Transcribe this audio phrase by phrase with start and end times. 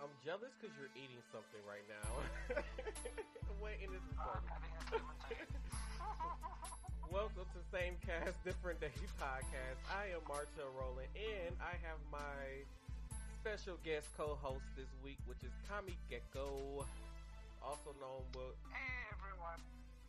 [0.00, 2.08] I'm jealous because you're eating something right now.
[3.60, 4.48] Wait, in this recording.
[7.12, 9.76] Welcome to Same Cast, Different Day podcast.
[9.92, 12.64] I am Marshall Rowland, and I have my
[13.44, 16.88] special guest co-host this week, which is Kami Gecko,
[17.60, 18.56] also known with.
[18.72, 19.60] Hey everyone.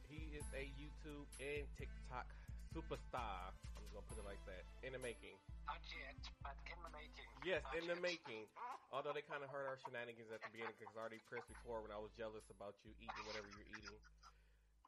[0.07, 2.31] He is a YouTube and TikTok
[2.71, 3.51] superstar.
[3.91, 4.63] I'm just gonna put it like that.
[4.87, 5.35] In the making.
[5.67, 7.27] Not yet, but in the making.
[7.43, 8.47] Yes, Not in the making.
[8.88, 11.83] Although they kind of heard our shenanigans at the beginning because I already pressed before
[11.83, 13.99] when I was jealous about you eating whatever you're eating.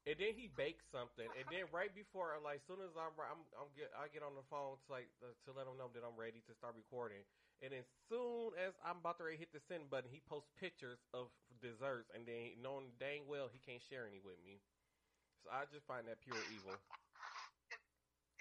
[0.07, 3.39] And then he baked something, and then right before, like, as soon as I'm, I'm,
[3.55, 6.19] I'm get, I get on the phone to like to let him know that I'm
[6.19, 7.23] ready to start recording.
[7.63, 11.31] And as soon as I'm about to hit the send button, he posts pictures of
[11.63, 14.59] desserts, and then knowing dang well he can't share any with me.
[15.43, 16.75] So I just find that pure evil.
[17.71, 17.79] It,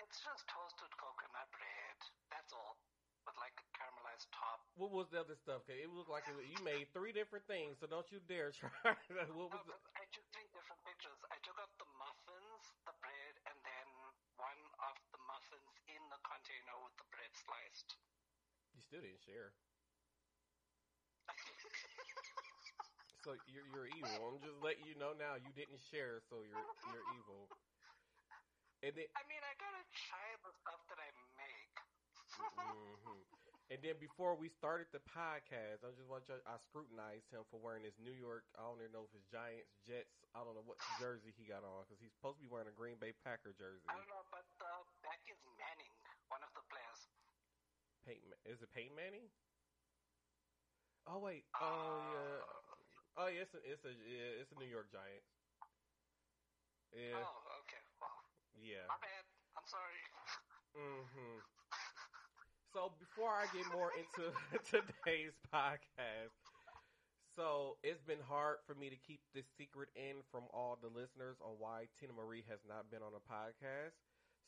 [0.02, 1.98] it's just toasted coconut bread.
[2.30, 2.78] That's all.
[3.26, 4.61] With like a caramelized top.
[4.76, 5.66] What was the other stuff?
[5.66, 8.70] 'Cause it looked like it, you made three different things, so don't you dare try.
[8.84, 11.18] what No, was the, I took three different pictures.
[11.30, 13.86] I took out the muffins, the bread, and then
[14.36, 17.96] one of the muffins in the container with the bread sliced.
[18.74, 19.52] you still didn't share.
[23.24, 24.18] So you're you're evil.
[24.28, 25.34] I'm just letting you know now.
[25.38, 27.46] You didn't share, so you're you're evil.
[28.82, 31.74] And then, I mean, I gotta try the stuff that I make.
[32.58, 33.41] mhm.
[33.72, 36.36] And then before we started the podcast, I just want you.
[36.44, 38.44] I scrutinized him for wearing his New York.
[38.60, 40.12] I don't even know if it's Giants, Jets.
[40.36, 42.76] I don't know what jersey he got on because he's supposed to be wearing a
[42.76, 43.88] Green Bay Packer jersey.
[43.88, 45.92] I don't know, but uh, back is Manning,
[46.28, 47.00] one of the players.
[48.04, 49.32] Peyton, is it Peyton Manning?
[51.06, 51.44] Oh wait.
[51.60, 52.44] Oh yeah.
[53.16, 53.42] Oh yeah.
[53.42, 55.26] It's a it's a yeah, it's a New York Giants.
[56.92, 57.16] Yeah.
[57.24, 57.82] Oh, okay.
[58.00, 58.12] Well,
[58.54, 58.84] Yeah.
[58.88, 59.24] my bad.
[59.56, 60.00] I'm sorry.
[60.76, 61.51] hmm
[62.72, 64.32] So before I get more into
[64.70, 66.32] today's podcast,
[67.36, 71.36] so it's been hard for me to keep this secret in from all the listeners
[71.40, 73.96] on why Tina Marie has not been on a podcast.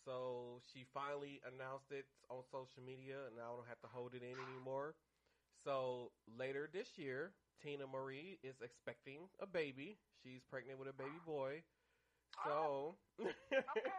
[0.04, 4.22] So she finally announced it on social media, and I don't have to hold it
[4.22, 4.94] in anymore.
[5.64, 7.32] So later this year,
[7.62, 9.98] Tina Marie is expecting a baby.
[10.22, 11.62] She's pregnant with a baby boy.
[12.44, 13.24] So oh.
[13.76, 13.90] Okay.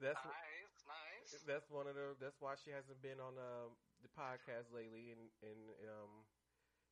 [0.00, 0.18] that's.
[1.46, 2.14] That's one of the.
[2.18, 6.26] That's why she hasn't been on um, the podcast lately, and and um,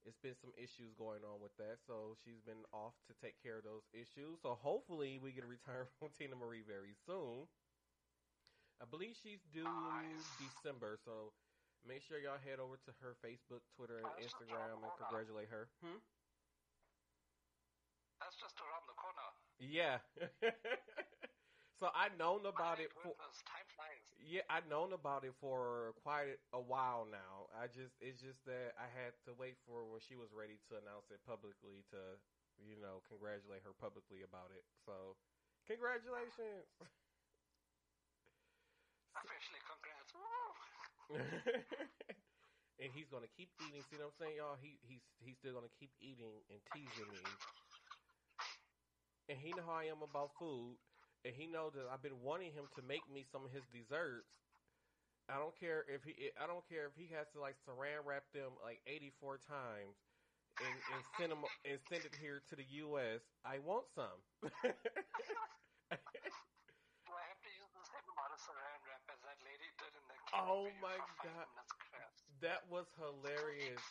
[0.05, 1.79] it's been some issues going on with that.
[1.87, 4.41] So she's been off to take care of those issues.
[4.43, 7.49] So hopefully we get a return from Tina Marie very soon.
[8.81, 10.29] I believe she's due Nice.
[10.39, 11.33] December, so
[11.87, 15.07] make sure y'all head over to her Facebook, Twitter, and Instagram and around the corner.
[15.07, 15.69] congratulate her.
[15.83, 15.99] Hmm?
[18.21, 19.29] That's just around the corner.
[19.59, 19.99] Yeah.
[21.81, 23.88] so I known about it for goodness, time flies.
[24.19, 27.47] Yeah, I've known about it for quite a while now.
[27.55, 30.77] I just it's just that I had to wait for when she was ready to
[30.77, 32.19] announce it publicly to,
[32.59, 34.67] you know, congratulate her publicly about it.
[34.85, 35.15] So,
[35.71, 36.67] congratulations.
[39.15, 40.13] Officially, congrats.
[42.81, 43.83] And he's gonna keep eating.
[43.91, 44.57] See what I'm saying, y'all?
[44.61, 47.23] He he's he's still gonna keep eating and teasing me.
[49.29, 50.77] And he know how I am about food,
[51.29, 54.33] and he knows that I've been wanting him to make me some of his desserts.
[55.29, 58.25] I don't care if he I don't care if he has to like saran wrap
[58.33, 59.93] them like 84 times
[60.57, 63.21] and, and send them and send it here to the U.S.
[63.45, 64.25] I want some.
[64.41, 64.49] Do
[67.13, 70.05] I have to use the same amount of saran wrap as that lady did in
[70.09, 71.45] the Oh my God.
[72.41, 73.85] that was hilarious.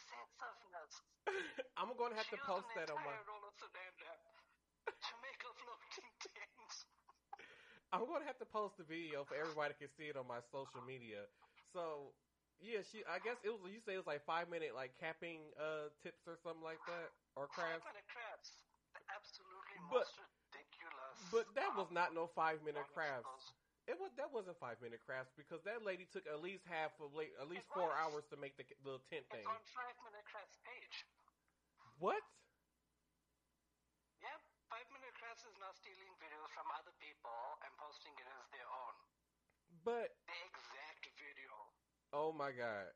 [1.77, 3.13] I'm going to have to post that on my.
[3.29, 4.17] roll of saran wrap
[4.89, 6.89] to make us look intense.
[7.95, 10.43] I'm going to have to post the video for everybody can see it on my
[10.51, 11.23] social media.
[11.71, 12.11] So,
[12.59, 13.05] yeah, she.
[13.07, 13.71] I guess it was.
[13.71, 17.13] You say it was like five minute like capping uh tips or something like that
[17.37, 17.85] or crafts.
[17.85, 18.49] Five minute crafts.
[18.97, 21.17] The absolutely But- most ridiculous.
[21.31, 23.53] But that was not no five minute crafts.
[23.87, 27.13] It was that wasn't five minute crafts because that lady took at least half of
[27.15, 27.99] like at least It four was.
[28.03, 29.45] hours to make the little tent thing.
[29.45, 31.05] It's on five minute crafts page.
[32.01, 32.19] What?
[34.19, 34.33] Yeah,
[34.67, 38.67] five minute crafts is now stealing videos from other people and posting it as their
[38.67, 38.95] own.
[39.83, 41.51] But The exact video.
[42.13, 42.91] oh my god!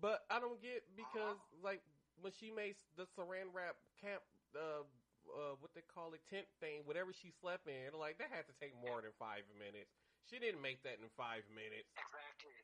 [0.00, 1.80] But I don't get because like
[2.20, 4.22] when she made the saran wrap camp,
[4.56, 4.82] uh,
[5.30, 8.54] uh, what they call it, tent thing, whatever she slept in, like that had to
[8.58, 9.92] take more than five minutes.
[10.26, 11.90] She didn't make that in five minutes.
[11.98, 12.58] Exactly.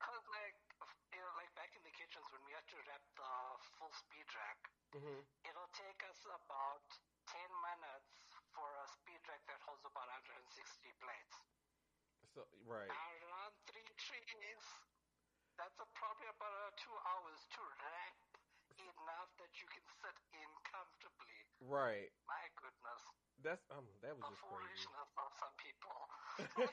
[0.00, 0.56] Cause like,
[1.12, 3.32] you know, like back in the kitchens when we had to wrap the
[3.80, 4.58] full speed rack,
[4.92, 6.82] hmm it'll take us about
[7.30, 8.10] 10 minutes
[8.52, 11.45] for a speed rack that holds about 160 plates.
[12.36, 12.84] So right.
[12.84, 14.64] Around three trees.
[15.56, 18.20] That's a, probably about uh, two hours to ramp
[18.76, 21.38] enough that you can sit in comfortably.
[21.64, 22.12] Right.
[22.28, 23.02] My goodness.
[23.40, 23.88] That's um.
[24.04, 24.84] That was just crazy.
[24.84, 25.96] of some people.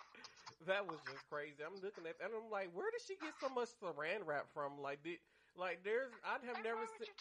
[0.72, 1.60] that was just crazy.
[1.60, 4.48] I'm looking at that and I'm like, where did she get so much saran wrap
[4.56, 4.80] from?
[4.80, 5.20] Like, did
[5.60, 7.12] like there's I'd have and never seen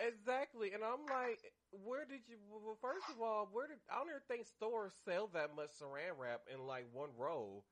[0.00, 0.72] exactly.
[0.72, 1.40] And I'm like,
[1.70, 2.36] where did you?
[2.50, 6.18] Well, first of all, where did I don't even think stores sell that much saran
[6.18, 7.64] wrap in like one roll.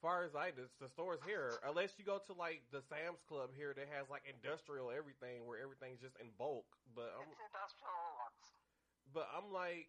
[0.00, 3.50] Far as I know, the stores here, unless you go to like the Sam's Club
[3.54, 6.66] here that has like industrial everything where everything's just in bulk.
[6.94, 8.42] But I'm It's industrial ones.
[9.14, 9.86] But I'm like,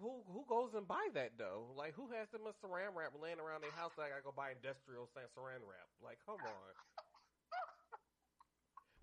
[0.00, 1.70] who who goes and buy that though?
[1.76, 4.32] Like, who has that much saran wrap laying around their house that I gotta go
[4.32, 5.86] buy industrial sa- saran wrap?
[6.02, 7.05] Like, come on.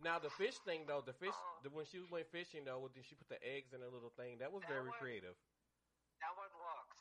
[0.03, 3.15] Now the fish thing though, the fish the, when she went fishing though, then she
[3.15, 4.35] put the eggs in a little thing.
[4.43, 5.35] That was That very one- creative.
[6.19, 6.99] That one works.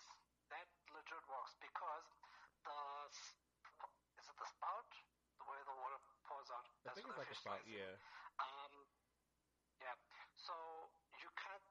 [0.54, 2.06] That legit works because
[2.62, 2.78] the
[4.22, 4.86] is it the spout,
[5.38, 6.66] the way the water pours out.
[6.86, 7.98] I think it's like a spout, yeah.
[8.38, 8.72] Um,
[9.82, 9.98] yeah.
[10.38, 10.54] So
[11.18, 11.62] you cut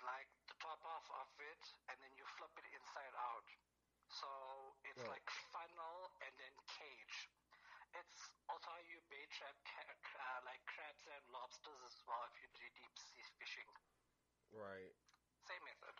[0.00, 1.62] like the top off of it,
[1.92, 3.44] and then you flip it inside out.
[4.08, 4.28] So
[4.88, 5.20] it's Right.
[5.20, 7.28] like funnel and then cage.
[8.54, 12.94] Also you bait trap uh, like crabs and lobsters as well if you do deep
[12.94, 13.66] sea fishing.
[14.54, 14.94] Right.
[15.42, 15.90] Same method.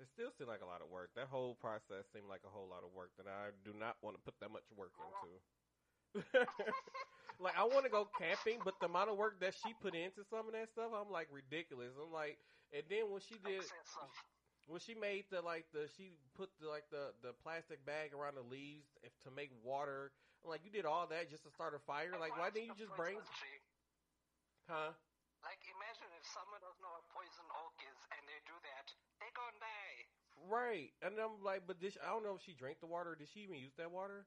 [0.00, 1.12] It still seemed like a lot of work.
[1.12, 4.16] That whole process seemed like a whole lot of work that I do not want
[4.16, 5.36] to put that much work into.
[7.44, 10.24] like I want to go camping, but the amount of work that she put into
[10.24, 11.92] some of that stuff, I'm like ridiculous.
[12.00, 12.40] I'm like,
[12.72, 13.60] and then when she did,
[14.66, 18.40] when she made the like the she put the like the the plastic bag around
[18.40, 20.10] the leaves if, to make water.
[20.42, 22.10] I'm like, you did all that just to start a fire?
[22.18, 23.14] Like, why didn't you just bring?
[23.14, 23.58] tree?
[24.66, 24.90] Huh?
[25.46, 28.86] Like, imagine if someone doesn't know what poison oak is and they do that,
[29.22, 29.98] they gonna die.
[30.50, 30.90] Right.
[31.02, 33.14] And I'm like, but this I don't know if she drank the water.
[33.14, 34.26] Did she even use that water?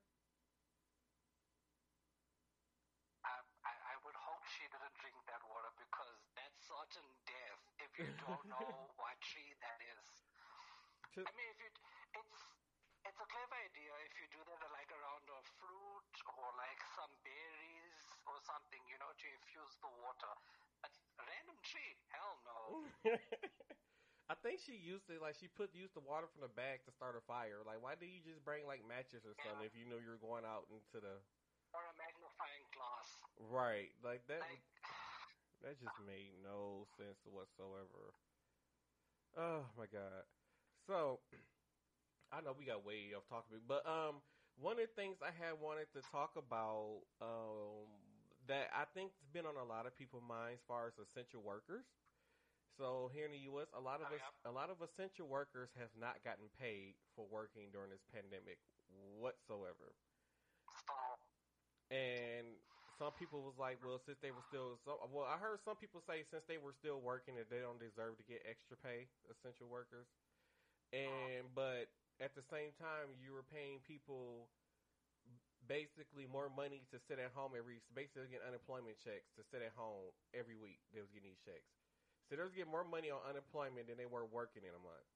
[3.23, 3.35] I,
[3.67, 8.07] I, I would hope she didn't drink that water because that's certain death if you
[8.23, 10.07] don't know what tree that is.
[11.15, 11.71] I mean, if you,
[12.19, 12.39] it's
[13.07, 17.11] it's a clever idea if you do that like around a fruit or like some
[17.23, 20.33] berries or something, you know, to infuse the water.
[20.81, 20.91] But
[21.27, 22.85] random tree, hell no.
[24.29, 26.91] I think she used it like she put used the water from the bag to
[26.91, 27.61] start a fire.
[27.61, 29.69] Like, why did you just bring like matches or something Yeah.
[29.69, 31.21] if you knew you were going out into the
[31.73, 33.09] or a magnifying glass.
[33.51, 33.91] right?
[34.03, 34.41] Like that.
[34.41, 34.63] Like,
[35.63, 38.13] That just made no sense whatsoever.
[39.37, 40.23] Oh my god.
[40.87, 41.19] So
[42.31, 44.21] I know we got way off topic, but um
[44.57, 47.87] one of the things I had wanted to talk about um
[48.47, 51.41] that I think has been on a lot of people's minds as far as essential
[51.41, 51.85] workers.
[52.77, 55.69] So here in the US, a lot of Oh, us a lot of essential workers
[55.75, 58.59] have not gotten paid for working during this pandemic
[58.89, 59.95] whatsoever.
[61.91, 62.57] And
[62.97, 66.01] some people was like, well, since they were still, so, well, I heard some people
[66.01, 69.67] say since they were still working that they don't deserve to get extra pay, essential
[69.67, 70.07] workers.
[70.93, 71.89] And but
[72.23, 74.47] at the same time, you were paying people
[75.65, 79.73] basically more money to sit at home every, basically getting unemployment checks to sit at
[79.73, 80.79] home every week.
[80.93, 81.67] They was getting these checks,
[82.29, 85.09] so they was getting more money on unemployment than they were working in a month.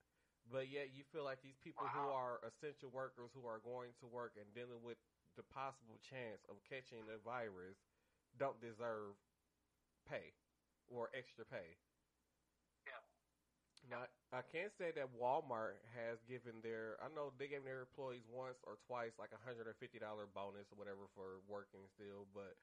[0.49, 4.09] But yet, you feel like these people who are essential workers who are going to
[4.09, 4.97] work and dealing with
[5.37, 7.77] the possible chance of catching the virus
[8.41, 9.13] don't deserve
[10.09, 10.33] pay
[10.89, 11.77] or extra pay.
[13.88, 14.06] Now,
[14.36, 18.59] I can't say that Walmart has given their, I know they gave their employees once
[18.68, 22.54] or twice like a $150 bonus or whatever for working still, but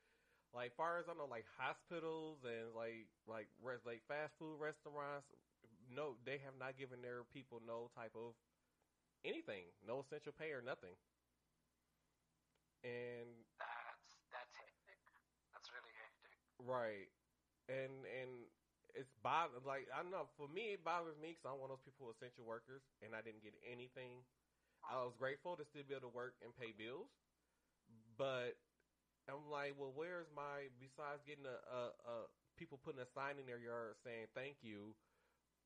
[0.55, 5.29] like far as I know, like hospitals and like, like, res- like fast food restaurants,
[5.91, 8.35] no, they have not given their people no type of
[9.25, 10.95] anything, no essential pay or nothing.
[12.85, 15.01] And that's that's hectic.
[15.53, 16.37] That's really hectic.
[16.63, 17.11] Right,
[17.69, 18.33] and and
[18.97, 21.79] it's bother like I don't know for me it bothers me because I'm one of
[21.79, 24.25] those people who essential workers and I didn't get anything.
[24.87, 27.11] I was grateful to still be able to work and pay bills,
[28.19, 28.57] but
[29.29, 32.17] I'm like, well, where's my besides getting a, a, a
[32.59, 34.95] people putting a sign in their yard saying thank you,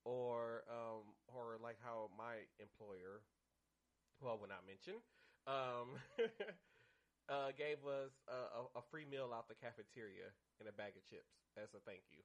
[0.05, 3.23] or um or like how my employer,
[4.21, 5.01] who I will not mention,
[5.47, 5.97] um.
[7.29, 10.27] Uh, gave us a, a, a free meal out the cafeteria
[10.59, 12.19] and a bag of chips as a thank you.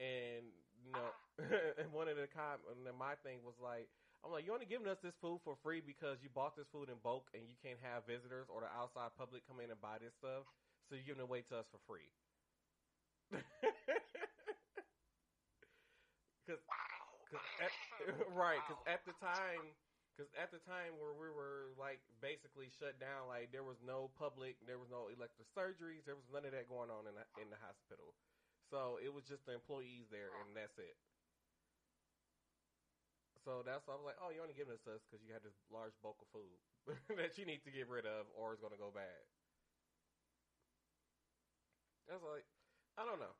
[0.00, 0.46] And
[0.82, 1.44] you know, ah.
[1.80, 3.88] and one of the com and then my thing was like,
[4.24, 6.88] I'm like, you only giving us this food for free because you bought this food
[6.90, 9.98] in bulk and you can't have visitors or the outside public come in and buy
[10.00, 10.44] this stuff,
[10.88, 12.10] so you're giving it away to us for free.
[16.46, 16.60] Because
[17.30, 17.72] Cause at,
[18.34, 18.92] right, because Wow.
[18.94, 19.74] at the time,
[20.16, 24.10] because at the time where we were like basically shut down, like there was no
[24.18, 27.24] public, there was no elective surgeries, there was none of that going on in the,
[27.40, 28.14] in the hospital.
[28.70, 30.94] So it was just the employees there, and that's it.
[33.44, 35.32] So that's why I was like, oh, you're only giving this to us because you
[35.32, 36.60] had this large bulk of food
[37.18, 39.24] that you need to get rid of, or it's going to go bad.
[42.10, 42.46] I was like,
[42.98, 43.34] I don't know.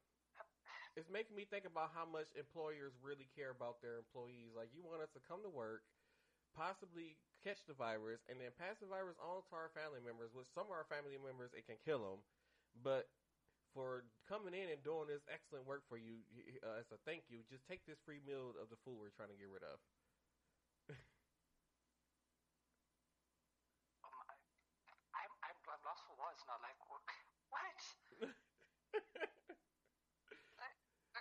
[0.99, 4.55] It's making me think about how much employers really care about their employees.
[4.59, 5.87] Like, you want us to come to work,
[6.55, 7.15] possibly
[7.47, 10.35] catch the virus, and then pass the virus on to our family members.
[10.35, 12.21] With some of our family members, it can kill them.
[12.83, 13.07] But
[13.75, 16.23] for coming in and doing this excellent work for you
[16.63, 19.31] uh, as a thank you, just take this free meal of the food we're trying
[19.31, 19.79] to get rid of.
[24.05, 24.35] Um, I,
[25.25, 26.59] I'm, I'm, I'm lost for words now.
[26.61, 26.77] Like,
[27.53, 27.79] what?
[28.21, 28.35] what?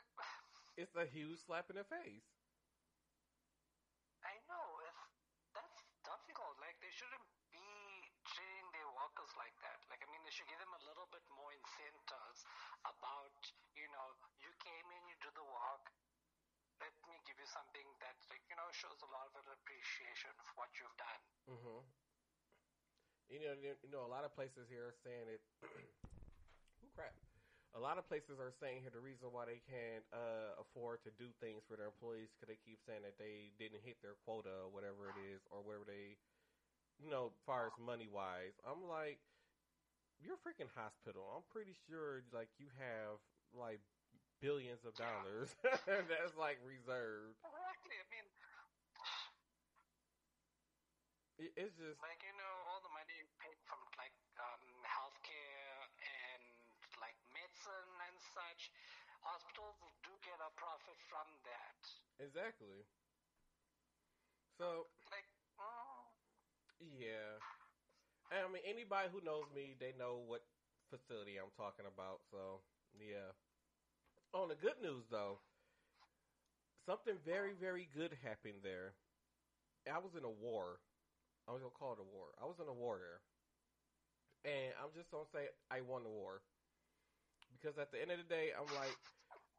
[0.78, 2.26] it's a huge slap in the face.
[4.24, 4.68] I know.
[4.88, 5.02] It's,
[5.52, 5.76] that's
[6.08, 6.56] difficult.
[6.64, 7.68] Like, they shouldn't be
[8.24, 9.80] treating their workers like that.
[9.92, 12.46] Like, I mean, they should give them a little bit more incentives
[12.86, 13.34] about,
[13.74, 15.90] you know, you came in, you do the work.
[16.78, 20.54] Let me give you something that, like, you know, shows a lot of appreciation for
[20.54, 21.22] what you've done.
[21.50, 21.82] Mm-hmm.
[23.34, 25.42] You know, you know, a lot of places here are saying it.
[25.66, 27.18] Ooh, crap!
[27.74, 31.12] A lot of places are saying here the reason why they can't uh, afford to
[31.18, 34.70] do things for their employees because they keep saying that they didn't hit their quota
[34.70, 36.22] whatever it is, or whatever they,
[37.02, 38.54] you know, far as money wise.
[38.66, 39.18] I'm like,
[40.24, 41.24] you're freaking hospital.
[41.36, 43.20] I'm pretty sure like you have
[43.56, 43.80] like
[44.42, 47.40] billions of dollars that's like reserved.
[47.44, 47.96] Exactly.
[48.00, 48.28] I mean,
[51.40, 55.82] It- It's just like you know, all the money you paid from like um, healthcare
[56.04, 56.44] and
[57.02, 58.70] like medicine and such,
[59.26, 61.80] hospitals do get a profit from that.
[62.20, 62.86] exactly.
[64.58, 65.26] So Like,
[65.60, 66.06] mm,
[66.80, 67.40] Yeah.
[68.32, 70.42] I mean, anybody who knows me, they know what
[70.90, 72.22] facility I'm talking about.
[72.32, 72.62] So,
[72.98, 73.34] yeah.
[74.34, 75.40] On the good news, though,
[76.86, 78.94] something very, very good happened there.
[79.92, 80.80] I was in a war.
[81.48, 82.28] I was going to call it a war.
[82.42, 83.22] I was in a war there.
[84.44, 86.42] And I'm just going to say I won the war.
[87.52, 88.98] Because at the end of the day, I'm like,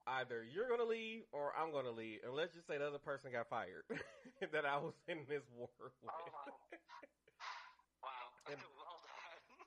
[0.06, 2.20] either you're going to leave or I'm going to leave.
[2.24, 3.84] And let's just say the other person got fired
[4.52, 6.12] that I was in this war oh, with.
[6.12, 7.19] oh wow, wow,
[8.50, 9.00] And- well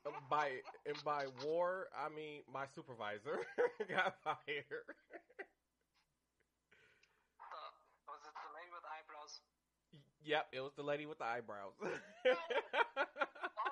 [0.06, 0.13] done.
[0.13, 0.52] Uh, by
[0.86, 3.40] and by war, I mean my supervisor
[3.90, 4.84] got fired.
[7.38, 7.62] The,
[8.12, 9.34] was it the lady with eyebrows?
[10.24, 11.74] yep, it was the lady with the eyebrows.
[11.82, 11.92] Well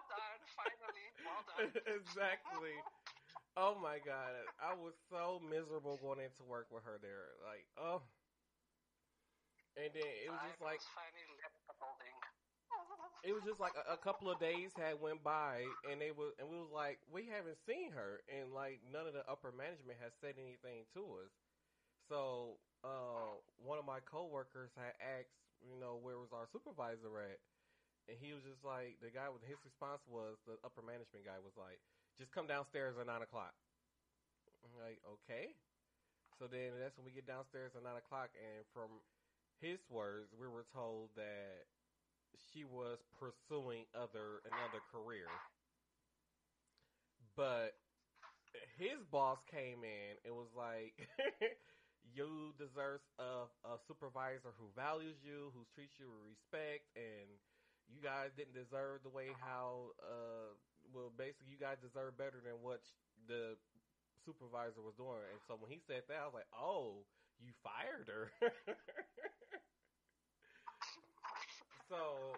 [0.10, 1.72] done, finally, well done.
[1.88, 2.75] exactly.
[3.58, 7.36] Oh my god, I was so miserable going into work with her there.
[7.46, 8.01] Like, oh.
[9.75, 12.15] And then it was just like Eyebrows finally left the building.
[13.24, 16.34] It was just like a, a couple of days had went by, and they was
[16.40, 20.01] and we was like, we haven't seen her, and like none of the upper management
[20.01, 21.34] has said anything to us.
[22.10, 27.40] So uh, one of my coworkers had asked, you know, where was our supervisor at,
[28.10, 31.38] and he was just like, the guy with his response was the upper management guy
[31.40, 31.80] was like,
[32.18, 33.54] just come downstairs at nine o'clock.
[34.66, 35.54] I'm like, okay.
[36.40, 39.01] So then that's when we get downstairs at nine o'clock, and from
[39.62, 41.70] his words, we were told that
[42.65, 45.27] was pursuing other another career.
[47.36, 47.74] But
[48.77, 50.96] his boss came in and was like,
[52.15, 57.27] "You deserve a, a supervisor who values you, who treats you with respect, and
[57.88, 59.91] you guys didn't deserve the way how.
[60.01, 60.56] Uh,
[60.94, 62.82] well, basically, you guys deserve better than what
[63.27, 63.56] the
[64.25, 67.06] supervisor was doing." And so when he said that, I was like, "Oh,
[67.39, 68.32] you fired her."
[71.89, 72.34] so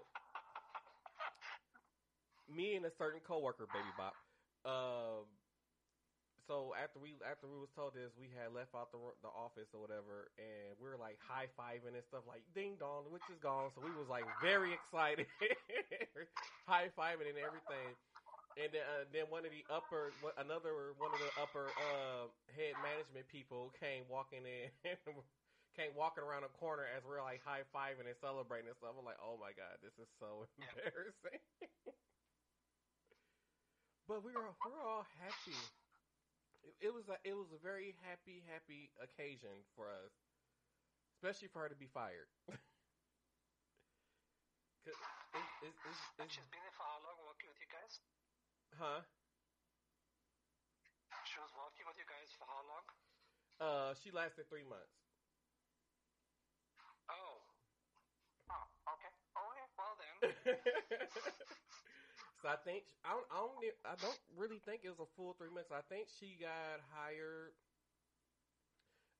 [2.55, 4.15] me and a certain coworker, baby bop.
[4.65, 5.25] Um,
[6.43, 9.72] so after we after we was told this, we had left out the the office
[9.72, 13.39] or whatever, and we were like high fiving and stuff, like ding dong, witch is
[13.39, 13.72] gone.
[13.72, 15.24] So we was like very excited,
[16.67, 17.95] high fiving and everything.
[18.60, 22.75] And then, uh, then one of the upper, another one of the upper uh, head
[22.83, 24.69] management people came walking in,
[25.77, 28.93] came walking around the corner as we're like high fiving and celebrating and stuff.
[29.00, 31.41] I'm like, oh my god, this is so embarrassing.
[34.07, 35.57] but we were we were all happy.
[36.63, 40.12] It, it was a it was a very happy happy occasion for us,
[41.15, 42.27] especially for her to be fired.
[44.86, 44.95] 'Cause
[45.33, 48.00] it, it, it, And it's, she's been there for how long working with you guys?
[48.79, 49.01] huh?
[51.25, 52.83] She was working with you guys for how long?
[53.60, 54.93] Uh, she lasted three months.
[57.10, 57.41] Oh.
[58.50, 59.12] Oh, okay.
[59.36, 60.57] Okay, well then.
[62.50, 65.50] I think I don't, I don't I don't really think it was a full three
[65.50, 65.72] months.
[65.72, 67.54] I think she got hired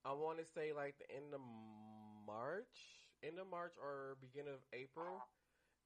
[0.06, 1.42] I want to say like the end of
[2.26, 5.22] March, end of March or beginning of April,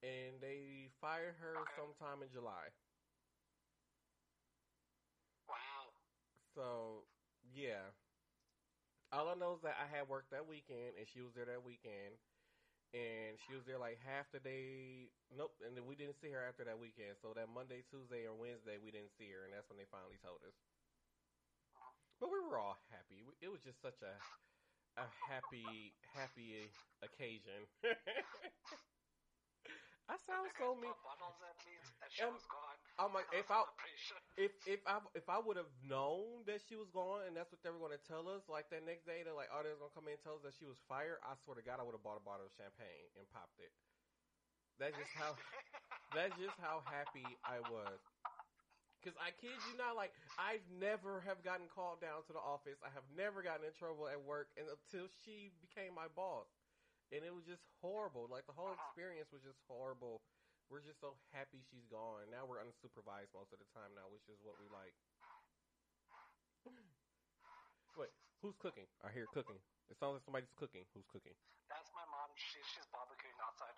[0.03, 2.70] and they fired her sometime in July.
[5.48, 5.91] Wow.
[6.56, 7.06] So
[7.53, 7.91] yeah,
[9.12, 11.63] all I know is that I had work that weekend, and she was there that
[11.63, 12.15] weekend,
[12.94, 15.12] and she was there like half the day.
[15.36, 17.17] Nope, and then we didn't see her after that weekend.
[17.22, 20.17] So that Monday, Tuesday, or Wednesday, we didn't see her, and that's when they finally
[20.17, 20.56] told us.
[22.20, 23.24] But we were all happy.
[23.41, 24.13] It was just such a
[24.98, 27.67] a happy happy occasion.
[30.10, 30.94] I sound so mean.
[31.03, 32.00] Bottles at least.
[32.00, 32.76] That she Um, was gone.
[32.99, 33.63] I'm like, if I
[34.37, 37.61] if if I if I would have known that she was gone and that's what
[37.63, 39.91] they were going to tell us, like that next day, they're like, oh, they're going
[39.91, 41.19] to come in and tell us that she was fired.
[41.25, 43.73] I swear to God, I would have bought a bottle of champagne and popped it.
[44.79, 45.35] That's just how
[46.13, 47.99] that's just how happy I was.
[49.03, 52.81] Cause I kid you not, like I've never have gotten called down to the office.
[52.83, 56.49] I have never gotten in trouble at work, and until she became my boss,
[57.13, 58.27] and it was just horrible.
[58.29, 58.83] Like the whole Uh-huh.
[58.89, 60.21] experience was just horrible.
[60.69, 62.27] We're just so happy she's gone.
[62.31, 64.95] Now we're unsupervised most of the time now, which is what we like.
[67.97, 68.09] Wait,
[68.41, 68.88] who's cooking?
[69.03, 69.59] I hear cooking.
[69.89, 70.83] It sounds like somebody's cooking.
[70.93, 71.36] Who's cooking?
[71.69, 72.29] That's my mom.
[72.36, 73.75] She, she's barbecuing outside.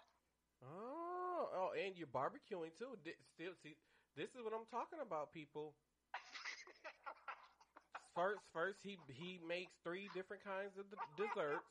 [0.64, 2.98] Oh, oh, and you're barbecuing too.
[3.04, 3.76] Di- Still, see,
[4.16, 5.74] this is what I'm talking about, people.
[8.16, 11.64] First, first he he makes three different kinds of d- desserts,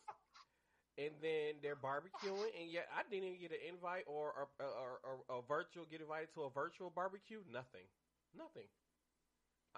[0.98, 2.50] and then they're barbecuing.
[2.58, 6.02] And yet, I didn't even get an invite or a, or, or, a virtual get
[6.02, 7.38] invited to a virtual barbecue.
[7.46, 7.86] Nothing,
[8.34, 8.66] nothing.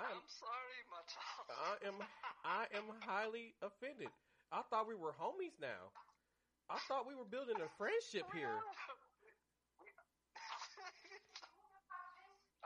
[0.00, 1.44] I am I'm sorry, Matal.
[1.52, 1.96] I am
[2.40, 4.08] I am highly offended.
[4.48, 5.92] I thought we were homies now.
[6.72, 8.56] I thought we were building a friendship here.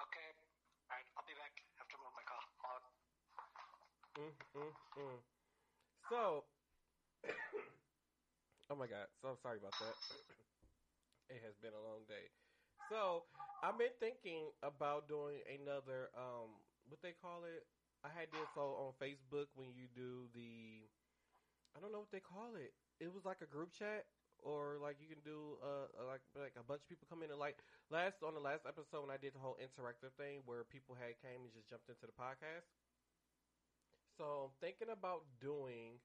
[0.05, 0.29] okay.
[0.87, 1.57] Alright, I'll be back.
[1.81, 2.45] Have to move my car.
[4.15, 5.19] Mm, mm, mm.
[6.07, 6.45] So,
[8.71, 9.95] oh my god, so I'm sorry about that.
[11.29, 12.29] It has been a long day.
[12.93, 13.25] So,
[13.65, 16.53] I've been thinking about doing another, um,
[16.89, 17.65] what they call it.
[18.05, 20.85] I had this on Facebook when you do the,
[21.77, 22.75] I don't know what they call it.
[23.01, 24.07] It was like a group chat,
[24.43, 27.41] or like you can do, uh, like like a bunch of people come in and
[27.41, 27.59] like
[27.91, 31.17] last on the last episode when I did the whole interactive thing where people had
[31.25, 32.69] came and just jumped into the podcast.
[34.17, 35.99] So I'm thinking about doing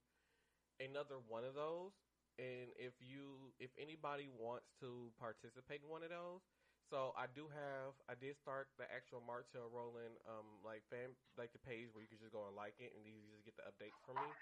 [0.79, 1.93] another one of those,
[2.39, 6.41] and if you, if anybody wants to participate in one of those,
[6.87, 11.51] so I do have, I did start the actual Martell Roland, um, like fan, like
[11.51, 13.67] the page where you can just go and like it, and you just get the
[13.67, 14.33] updates from me.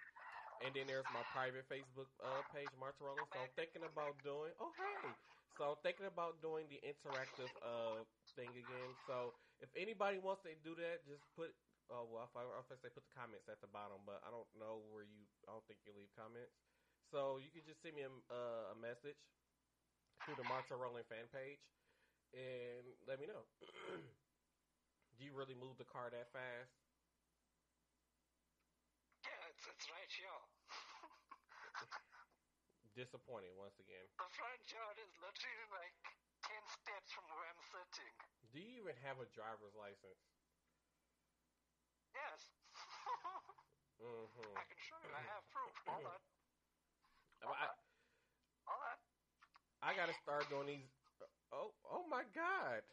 [0.61, 3.29] And then there's my private Facebook uh, page, Martell Roland.
[3.29, 4.53] So I'm thinking about doing.
[4.57, 5.13] Oh hey,
[5.53, 8.97] so I'm thinking about doing the interactive uh thing again.
[9.05, 11.53] So if anybody wants to do that, just put
[11.87, 14.33] Oh well, if I, if I say put the comments at the bottom, but I
[14.33, 15.23] don't know where you.
[15.47, 16.51] I don't think you leave comments,
[17.11, 19.19] so you can just send me a, uh, a message
[20.25, 21.63] through the Martell Roland fan page
[22.35, 23.47] and let me know.
[25.17, 26.69] Do you really move the car that fast?
[29.25, 30.41] Yeah, it's, it's right here.
[32.97, 34.05] Disappointed once again.
[34.17, 35.95] The front yard is literally like
[36.45, 38.13] 10 steps from where I'm sitting.
[38.53, 40.21] Do you even have a driver's license?
[42.13, 42.41] Yes.
[43.97, 44.53] Mm-hmm.
[44.53, 45.09] I can show you.
[45.09, 45.73] I have proof.
[45.89, 46.21] Hold on.
[47.43, 47.67] I,
[48.65, 48.99] Hold.
[49.81, 50.89] I gotta start doing these.
[51.51, 52.83] Oh, oh my God!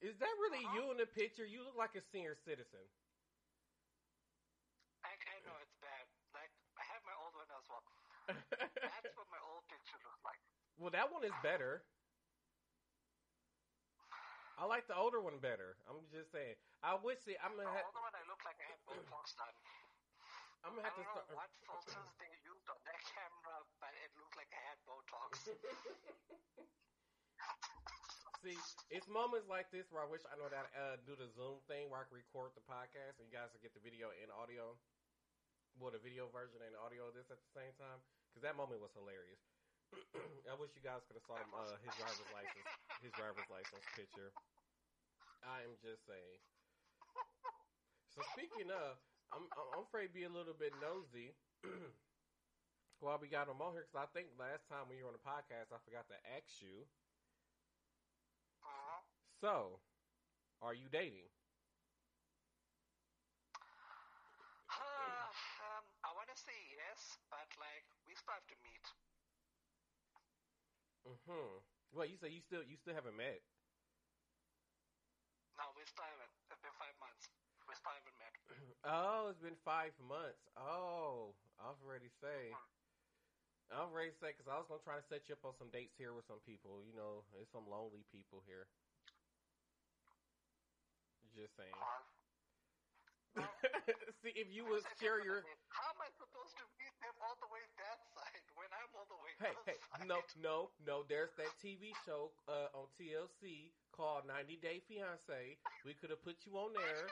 [0.00, 0.74] Is that really Uh-huh.
[0.74, 1.44] you in the picture?
[1.44, 2.88] You look like a senior citizen.
[5.04, 6.06] I, I know it's bad.
[6.34, 7.82] Like, I have my old one as well.
[8.28, 10.40] That's what my old picture looked like.
[10.78, 11.82] well, that one is better.
[14.58, 15.76] I like the older one better.
[15.88, 16.54] I'm just saying.
[16.84, 17.38] I wish it.
[17.42, 17.64] I'm The.
[17.64, 19.56] Ha- older one, I look like I had Botox done.
[20.64, 21.36] I'm gonna have to don't know start.
[21.36, 25.48] what filters they used on that camera, but it looked like I had Botox.
[28.44, 28.56] See,
[28.88, 31.92] it's moments like this where I wish I know that uh, do the Zoom thing
[31.92, 34.80] where I can record the podcast and you guys can get the video and audio.
[35.76, 38.00] Well, the video version and audio of this at the same time
[38.32, 39.40] because that moment was hilarious.
[40.48, 42.68] I wish you guys could have saw him, uh, his driver's license,
[43.04, 44.32] his driver's license picture.
[45.44, 46.40] I am just saying.
[48.16, 48.96] So speaking of,
[49.32, 51.34] I'm I'm afraid to be a little bit nosy.
[53.00, 55.16] While we got him on here, because I think last time when you were on
[55.16, 56.86] the podcast, I forgot to ask you.
[58.62, 59.00] uh-huh.
[59.40, 59.80] So,
[60.62, 61.28] are you dating?
[64.70, 65.26] Uh,
[65.62, 68.84] um, I want to say yes, but like we still have to meet.
[71.06, 71.58] Mm-hmm.
[71.92, 73.40] Well, you say you still you still haven't met.
[75.56, 76.30] No, we still haven't.
[76.50, 77.30] It's been five months.
[77.66, 78.19] We ever met.
[78.84, 80.40] Oh, it's been five months.
[80.56, 82.56] Oh, I was ready to say.
[83.70, 85.70] I'm ready to say because I was gonna try to set you up on some
[85.70, 86.82] dates here with some people.
[86.82, 88.66] You know, there's some lonely people here.
[91.34, 91.72] Just saying.
[91.72, 92.02] Uh,
[94.22, 97.46] See, if you would share your How am I supposed to meet them all the
[97.46, 100.06] way that side when I'm all the way hey hey side?
[100.10, 101.04] no no no.
[101.08, 105.56] There's that TV show uh, on TLC called 90 Day Fiance.
[105.84, 107.06] We could have put you on there,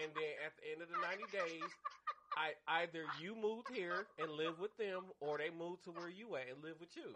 [0.00, 1.68] and then at the end of the 90 days,
[2.36, 2.52] I
[2.82, 6.48] either you moved here and live with them, or they moved to where you at
[6.48, 7.14] and live with you.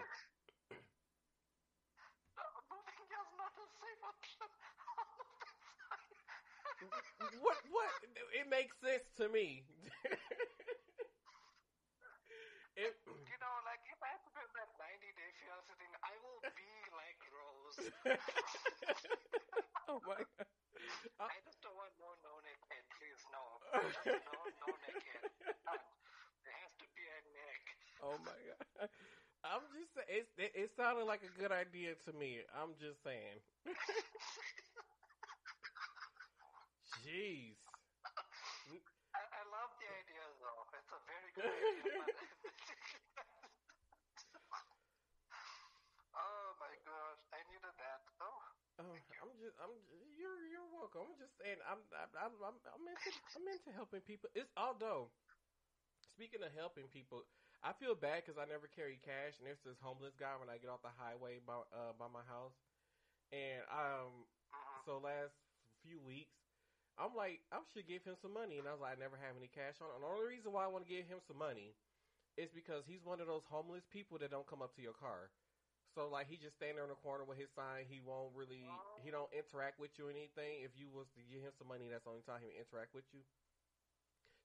[2.71, 4.49] Moving here is not a safe option.
[4.89, 5.07] All of
[6.91, 7.39] that side.
[7.41, 7.93] What what?
[8.33, 9.65] It makes sense to me.
[12.77, 16.15] it, You know, like if I have to do that 90 day fiance thing, I
[16.23, 17.79] will be like Rose.
[19.89, 20.49] oh my god.
[21.21, 22.13] I just don't want no
[22.45, 22.66] please
[23.37, 23.61] no.
[24.07, 25.25] No no neckhead.
[25.67, 25.85] None.
[26.45, 27.63] There has to be a neck.
[28.03, 28.89] Oh my god.
[29.45, 32.43] I'm just saying, it's, it, it sounded like a good idea to me.
[32.51, 33.39] I'm just saying.
[37.05, 37.57] Jeez.
[39.15, 40.63] I, I love the idea though.
[40.77, 42.05] It's a very good idea.
[42.05, 42.17] but-
[46.17, 48.01] oh my gosh, I needed that.
[48.21, 48.41] Oh,
[48.79, 49.71] Oh, I'm just, I'm,
[50.19, 51.07] you're, you're welcome.
[51.07, 54.27] I'm just saying, I'm, I'm, I'm, I'm, into, I'm into helping people.
[54.35, 55.15] It's although,
[56.11, 57.23] speaking of helping people,
[57.63, 60.59] I feel bad because I never carry cash, and there's this homeless guy when I
[60.59, 62.59] get off the highway by, uh, by my house,
[63.31, 64.27] and um,
[64.83, 65.35] so last
[65.87, 66.35] few weeks,
[66.99, 69.39] I'm like, I should give him some money, and I was like, I never have
[69.39, 69.93] any cash on.
[69.95, 71.77] And the only reason why I want to give him some money
[72.41, 75.31] is because he's one of those homeless people that don't come up to your car.
[75.97, 77.89] So like he just stand there in the corner with his sign.
[77.89, 80.61] He won't really he don't interact with you or anything.
[80.63, 82.95] If you was to give him some money, that's the only time he would interact
[82.95, 83.25] with you.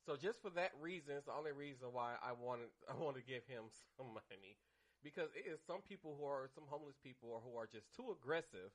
[0.06, 3.24] So just for that reason, it's the only reason why I wanted I want to
[3.24, 4.58] give him some money
[5.04, 8.12] because it is some people who are some homeless people or who are just too
[8.12, 8.72] aggressive,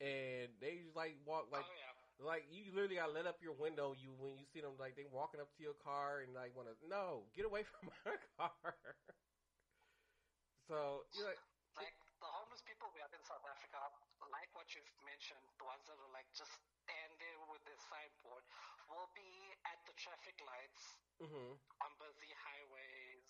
[0.00, 2.26] and they just like walk like oh yeah.
[2.26, 5.06] like you literally gotta let up your window you when you see them like they
[5.10, 8.74] walking up to your car and like want to no get away from my car.
[10.68, 11.40] so you're like
[11.76, 13.82] Like the homeless people we have in South Africa,
[14.30, 16.54] like what you've mentioned, the ones that are like just
[16.86, 18.44] stand there with their signboard,
[18.90, 19.30] will be
[19.66, 20.84] at the traffic lights
[21.20, 23.26] hmm on busy highways,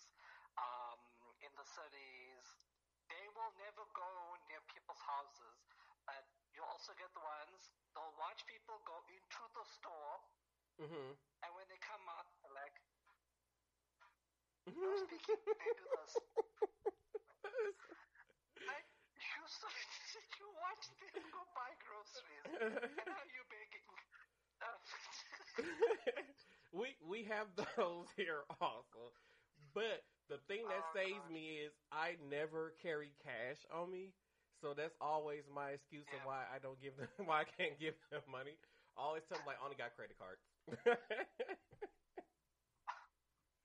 [0.59, 0.99] um,
[1.45, 2.45] in the cities.
[3.07, 4.09] They will never go
[4.49, 5.57] near people's houses,
[6.07, 10.17] but you'll also get the ones they'll watch people go into the store,
[10.79, 11.11] hmm
[11.43, 12.75] and when they come out, they're like,
[14.75, 16.13] no speaking, they do this.
[18.67, 19.43] Like, you
[20.39, 22.51] you watched them go buy groceries,
[22.99, 23.87] and now you're begging.
[24.61, 24.77] Uh,
[27.15, 27.47] we have
[27.79, 29.15] those here also,
[29.73, 34.11] but the thing that Oh, saves me is I never carry cash on me,
[34.59, 37.95] so that's always my excuse of why I don't give them why I can't give
[38.11, 38.59] them money.
[38.99, 40.43] I always tell them like I only got credit cards.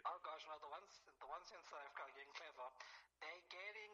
[0.04, 2.68] Oh gosh, no, the ones the ones in South Africa are getting clever.
[3.20, 3.92] They're getting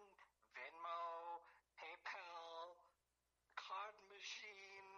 [0.54, 1.42] Venmo,
[1.76, 2.78] PayPal,
[3.58, 4.88] card machine.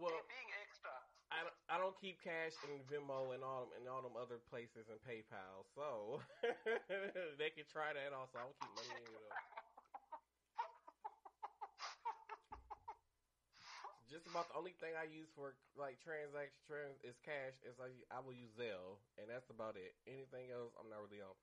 [0.00, 0.94] well, They're being extra.
[1.70, 4.98] I don't, keep cash in Venmo and all them and all them other places and
[5.06, 6.18] PayPal, so
[7.38, 8.42] they can try that also.
[8.42, 9.36] I don't keep money in though.
[14.10, 17.94] Just about the only thing I use for like transaction trans is cash is I
[18.10, 19.94] I will use Zelle and that's about it.
[20.10, 21.38] Anything else I'm not really on.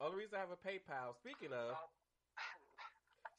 [0.00, 1.12] Only reason I have a PayPal.
[1.20, 1.76] Speaking of,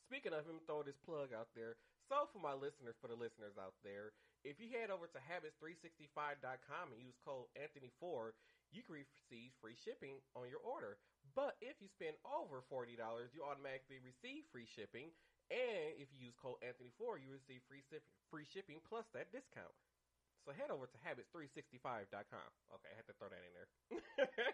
[0.08, 1.76] Speaking of him, throw this plug out there.
[2.08, 6.94] So for my listeners, for the listeners out there, if you head over to habits365.com
[6.94, 8.34] and use code Anthony4,
[8.72, 10.98] you can receive free shipping on your order.
[11.36, 15.12] But if you spend over $40, you automatically receive free shipping.
[15.50, 19.74] And if you use code Anthony4, you receive free shipping, free shipping plus that discount.
[20.46, 22.50] So head over to habits365.com.
[22.76, 23.70] Okay, I had to throw that in there.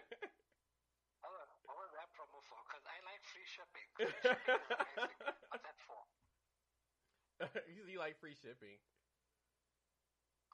[1.22, 2.60] What was, what was that promo for?
[2.68, 3.88] Because I like free shipping.
[3.98, 5.34] Free shipping is amazing.
[5.50, 6.06] What's that for?
[7.68, 8.78] you you like free shipping.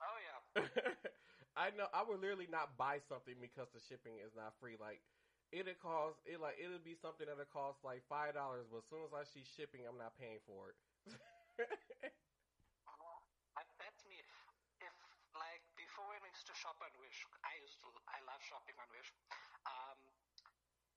[0.00, 0.40] Oh yeah.
[1.56, 4.76] I know I would literally not buy something because the shipping is not free.
[4.80, 5.00] Like
[5.52, 9.04] it'll cost it like it'll be something that'll cost like five dollars, but as soon
[9.04, 10.76] as I see shipping, I'm not paying for it.
[13.54, 14.18] That, that's me.
[14.82, 14.94] If
[15.38, 18.74] like before when I used to shop on Wish, I used to I love shopping
[18.80, 19.10] on Wish.
[19.66, 19.98] Um,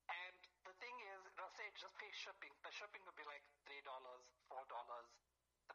[0.07, 2.53] and the thing is, they'll say just pay shipping.
[2.63, 5.11] The shipping would be like three dollars, four dollars,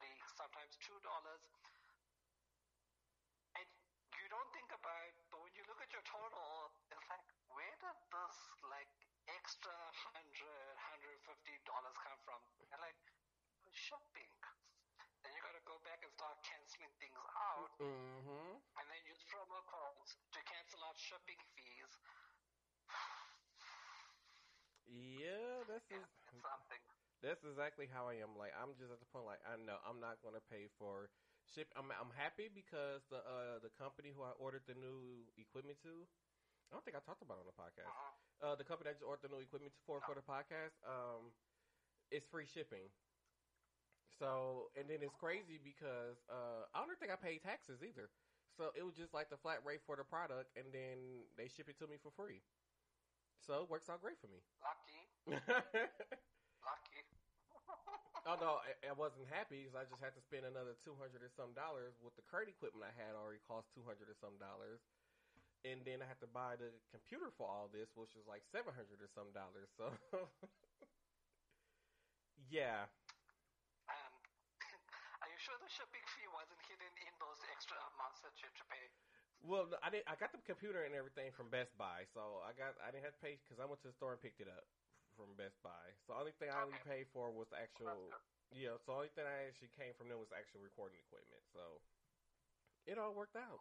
[0.01, 1.45] three sometimes two dollars.
[3.57, 3.69] And
[4.17, 4.69] you don't think
[13.89, 14.31] shipping.
[15.25, 18.59] Then you gotta go back and start canceling things out, Mm-hmm.
[18.79, 21.93] and then use promo codes to cancel out shipping fees.
[24.89, 26.09] Yeah, that's Yeah, is,
[26.43, 26.83] something.
[27.21, 28.33] that's exactly how I am.
[28.39, 31.11] Like I'm just at the point like I know I'm not gonna pay for
[31.45, 31.69] ship.
[31.77, 36.09] I'm I'm happy because the uh the company who I ordered the new equipment to.
[36.71, 37.93] I don't think I talked about it on the podcast.
[37.93, 38.53] Uh-huh.
[38.53, 40.77] Uh, the company I just ordered the new equipment for for the podcast.
[40.87, 41.33] Um,
[42.11, 42.89] it's free shipping.
[44.19, 48.11] So and then it's crazy because uh I don't think I paid taxes either.
[48.57, 51.69] So it was just like the flat rate for the product, and then they ship
[51.69, 52.43] it to me for free.
[53.41, 54.43] So it works out great for me.
[54.63, 55.27] Lucky,
[56.67, 57.03] lucky.
[58.29, 61.31] Although I, I wasn't happy because I just had to spend another two hundred or
[61.33, 64.83] some dollars with the current equipment I had already cost two hundred or some dollars,
[65.67, 68.73] and then I had to buy the computer for all this, which was like seven
[68.75, 69.71] hundred or some dollars.
[69.79, 69.93] So,
[72.51, 72.87] yeah,
[73.89, 74.13] Um,
[75.23, 78.57] are you sure the shipping fee wasn't hidden in those extra amounts that you had
[78.57, 78.87] to pay?
[79.43, 80.09] Well, I didn't.
[80.11, 82.75] I got the computer and everything from Best Buy, so I got.
[82.83, 84.67] I didn't have to pay because I went to the store and picked it up
[85.17, 85.95] from Best Buy.
[86.07, 88.13] So the only thing I only paid for was the actual.
[88.51, 91.45] Yeah, so the only thing I actually came from them was actual recording equipment.
[91.53, 91.81] So
[92.87, 93.61] it all worked out.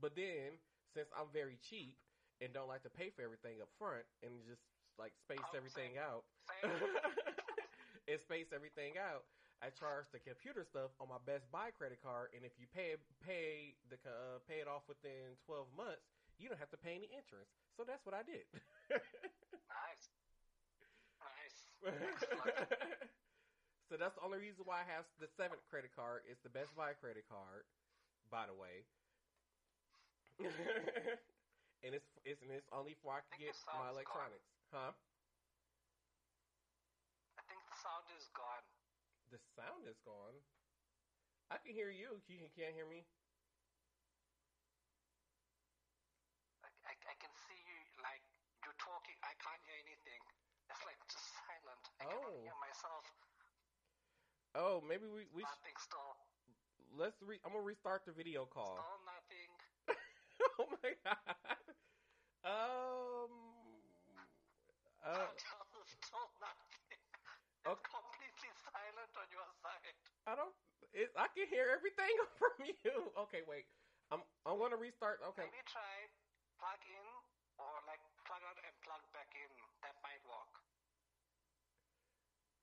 [0.00, 0.58] But then,
[0.94, 1.96] since I'm very cheap
[2.40, 4.62] and don't like to pay for everything up front and just
[4.98, 6.02] like space Oh, everything same.
[6.02, 6.24] out
[8.08, 9.24] and space everything out,
[9.62, 12.34] I charge the computer stuff on my Best Buy credit card.
[12.34, 16.02] And if you pay pay the uh, pay it off within 12 months,
[16.36, 17.54] you don't have to pay any interest.
[17.78, 18.42] So that's what I did.
[18.90, 20.04] nice.
[21.22, 21.58] Nice.
[23.92, 26.24] So that's the only reason why I have the seventh credit card.
[26.24, 27.68] It's the Best Buy credit card,
[28.32, 28.88] by the way.
[31.84, 34.96] and it's it's and it's only for I can think get my electronics, huh?
[37.36, 38.64] I think the sound is gone.
[39.32, 40.36] The sound is gone.
[41.50, 42.20] I can hear you.
[42.28, 43.06] You can- can't hear me.
[46.62, 48.22] I, I, I can see you like
[48.64, 49.16] you're talking.
[49.24, 50.20] I can't hear anything.
[50.68, 51.82] It's like just silent.
[52.00, 52.42] I cannot Oh.
[52.44, 53.04] hear myself.
[54.54, 56.12] Oh, maybe we we sh- Nothing still.
[56.92, 58.76] let's re- I'm gonna restart the video call.
[58.76, 59.50] Still nothing.
[60.60, 61.64] oh my god.
[62.44, 63.32] Um.
[65.02, 65.26] Uh,
[66.04, 67.00] still nothing.
[67.64, 67.80] Okay.
[67.80, 69.96] It's completely silent on your side.
[70.26, 70.54] I don't.
[70.92, 72.96] It, I can hear everything from you.
[73.26, 73.66] Okay, wait.
[74.12, 75.24] I'm I'm gonna restart.
[75.34, 75.48] Okay.
[75.48, 76.10] Maybe try
[76.60, 77.06] plug in
[77.58, 79.50] or like plug out and plug back in.
[79.82, 80.52] That might work.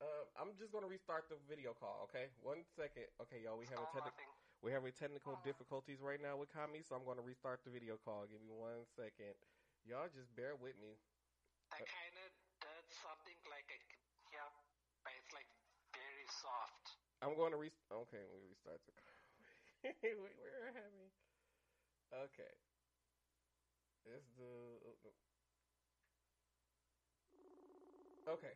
[0.00, 2.08] Uh, I'm just gonna restart the video call.
[2.08, 3.04] Okay, one second.
[3.20, 6.92] Okay, y'all, we have a technical we're having technical difficulties right now with Kami, so
[6.92, 8.28] I'm gonna restart the video call.
[8.28, 9.32] Give me one second.
[9.88, 11.00] Y'all just bear with me.
[11.72, 12.28] That kind of
[12.60, 14.44] did something like I could hear,
[15.00, 15.48] but it's like
[15.96, 17.00] very soft.
[17.22, 17.70] I'm going to re.
[17.92, 18.92] Okay, we restart the
[20.02, 21.10] wait, we're having.
[22.12, 22.52] Okay.
[24.04, 24.44] Let's do.
[28.26, 28.54] Oh, okay.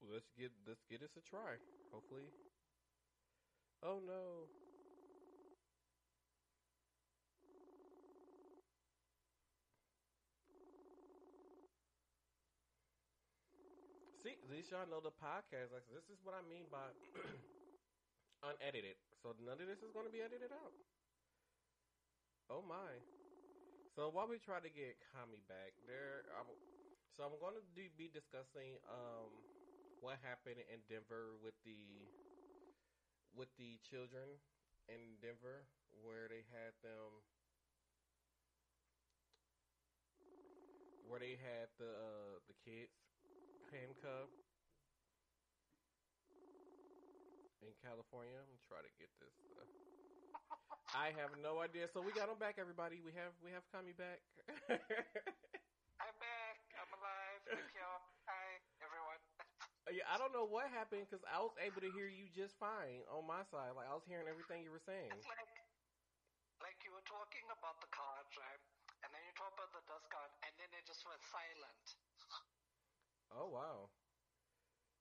[0.00, 1.58] Let's get let's get this a try.
[1.92, 2.32] Hopefully.
[3.82, 4.50] Oh no.
[14.28, 15.72] See, y'all know the podcast.
[15.72, 16.92] Like this is what I mean by
[18.44, 19.00] unedited.
[19.24, 20.76] So none of this is going to be edited out.
[22.52, 23.00] Oh my!
[23.96, 26.44] So while we try to get Kami back, there, I'm,
[27.16, 29.32] so I'm going to be discussing um
[30.04, 32.04] what happened in Denver with the
[33.32, 34.44] with the children
[34.92, 35.64] in Denver,
[36.04, 37.24] where they had them,
[41.00, 43.07] where they had the uh, the kids
[43.70, 44.36] handcuffed
[47.62, 48.38] in California.
[48.38, 49.34] I'm try to get this.
[49.58, 49.66] Uh,
[50.96, 51.86] I have no idea.
[51.92, 53.00] So we got him back, everybody.
[53.04, 54.24] We have we have Kami back.
[56.00, 56.56] I'm back.
[56.78, 57.40] I'm alive.
[57.52, 57.98] I'm here.
[58.28, 58.48] Hi,
[58.80, 59.20] everyone.
[59.92, 63.04] yeah, I don't know what happened because I was able to hear you just fine
[63.12, 63.76] on my side.
[63.76, 65.12] Like I was hearing everything you were saying.
[65.12, 65.48] It's like,
[66.62, 68.62] like you were talking about the cards, right?
[69.04, 71.84] And then you talk about the discount, and then it just went silent.
[73.30, 73.88] Oh wow.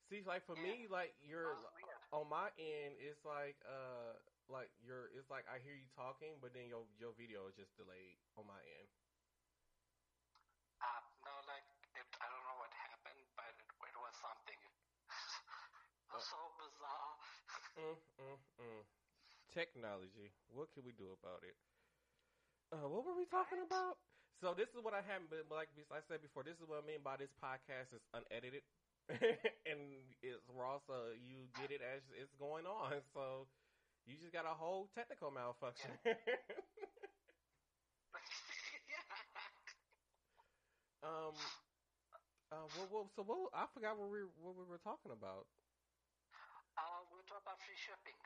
[0.10, 0.64] See, like for Yeah.
[0.64, 2.00] me, like you're was weird.
[2.14, 4.16] on my end, it's like uh,
[4.48, 5.12] like you're.
[5.14, 8.48] It's like I hear you talking, but then your your video is just delayed on
[8.48, 8.88] my end.
[10.82, 14.58] Uh, no, like, it, I don't know what happened, but it, it was something.
[14.58, 17.14] it was so bizarre.
[17.78, 18.84] Mm, mm, mm.
[19.54, 20.32] Technology.
[20.50, 21.56] What can we do about it?
[22.72, 23.68] Uh, what were we talking Right.
[23.68, 23.98] about?
[24.38, 26.46] So this is what I haven't been like I said before.
[26.46, 28.62] This is what I mean by this podcast is unedited.
[29.10, 33.02] and it's also you get it as it's going on.
[33.16, 33.48] So
[34.06, 35.92] you just got a whole technical malfunction.
[41.04, 41.34] um.
[42.52, 43.52] Uh, well, well, so what?
[43.54, 45.48] I forgot what we what we were talking about.
[46.78, 48.18] Uh, we we're talking about free shipping.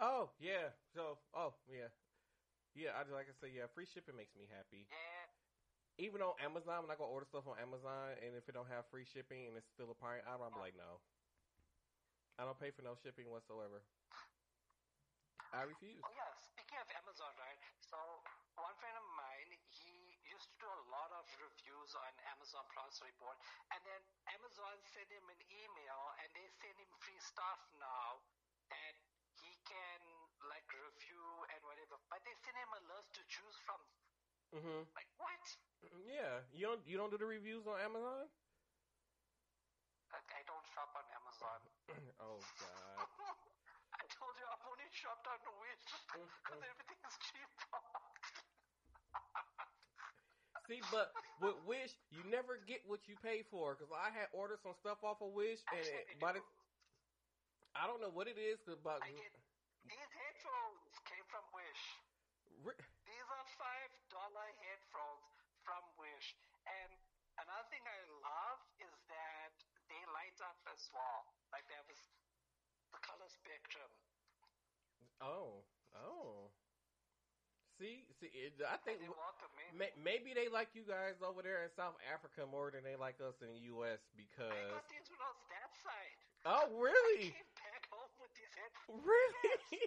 [0.00, 0.72] Oh yeah.
[0.94, 1.90] So oh yeah,
[2.74, 2.96] yeah.
[2.96, 3.68] I like I said, yeah.
[3.74, 4.86] Free shipping makes me happy.
[4.88, 5.11] Yeah.
[6.00, 8.88] Even on Amazon, when I go order stuff on Amazon, and if it don't have
[8.88, 11.04] free shipping and it's still a pirate item, I'm like, no.
[12.40, 13.84] I don't pay for no shipping whatsoever.
[15.52, 16.00] I refuse.
[16.00, 16.32] Oh yeah.
[16.40, 17.60] Speaking of Amazon, right?
[17.84, 18.00] So
[18.56, 22.96] one friend of mine, he used to do a lot of reviews on Amazon Price
[23.04, 23.36] Report,
[23.76, 24.00] and then
[24.32, 28.24] Amazon sent him an email, and they send him free stuff now
[28.72, 28.96] that
[29.44, 30.00] he can
[30.48, 32.00] like review and whatever.
[32.08, 33.80] But they send him a list to choose from.
[34.56, 34.88] Mm-hmm.
[34.96, 35.44] Like what?
[35.82, 38.26] Yeah, you don't you don't do the reviews on Amazon?
[40.12, 41.60] Like, I don't shop on Amazon.
[42.22, 43.06] oh God.
[43.98, 47.50] I told you I've only shopped on Wish because everything is cheap.
[50.68, 51.10] See, but
[51.42, 53.74] with Wish, you never get what you pay for.
[53.74, 56.44] Because I had ordered some stuff off of Wish, and it, I but it,
[57.74, 58.60] I don't know what it is.
[58.64, 59.32] Cause but I get
[59.88, 61.82] these headphones came from Wish.
[62.64, 65.26] Ri- These are five dollar headphones
[65.64, 66.36] from Wish.
[66.68, 66.90] And
[67.42, 69.52] another thing I love is that
[69.88, 71.20] they light up as well.
[71.54, 72.02] Like have this,
[72.92, 73.90] the color spectrum.
[75.22, 75.62] oh,
[75.96, 76.50] oh.
[77.80, 79.10] See, see, it, I think they
[79.74, 83.18] may, maybe they like you guys over there in South Africa more than they like
[83.18, 83.98] us in the U.S.
[84.14, 86.18] because I got these when I was that side.
[86.46, 89.02] oh, I really, came back home with these headphones.
[89.02, 89.82] really?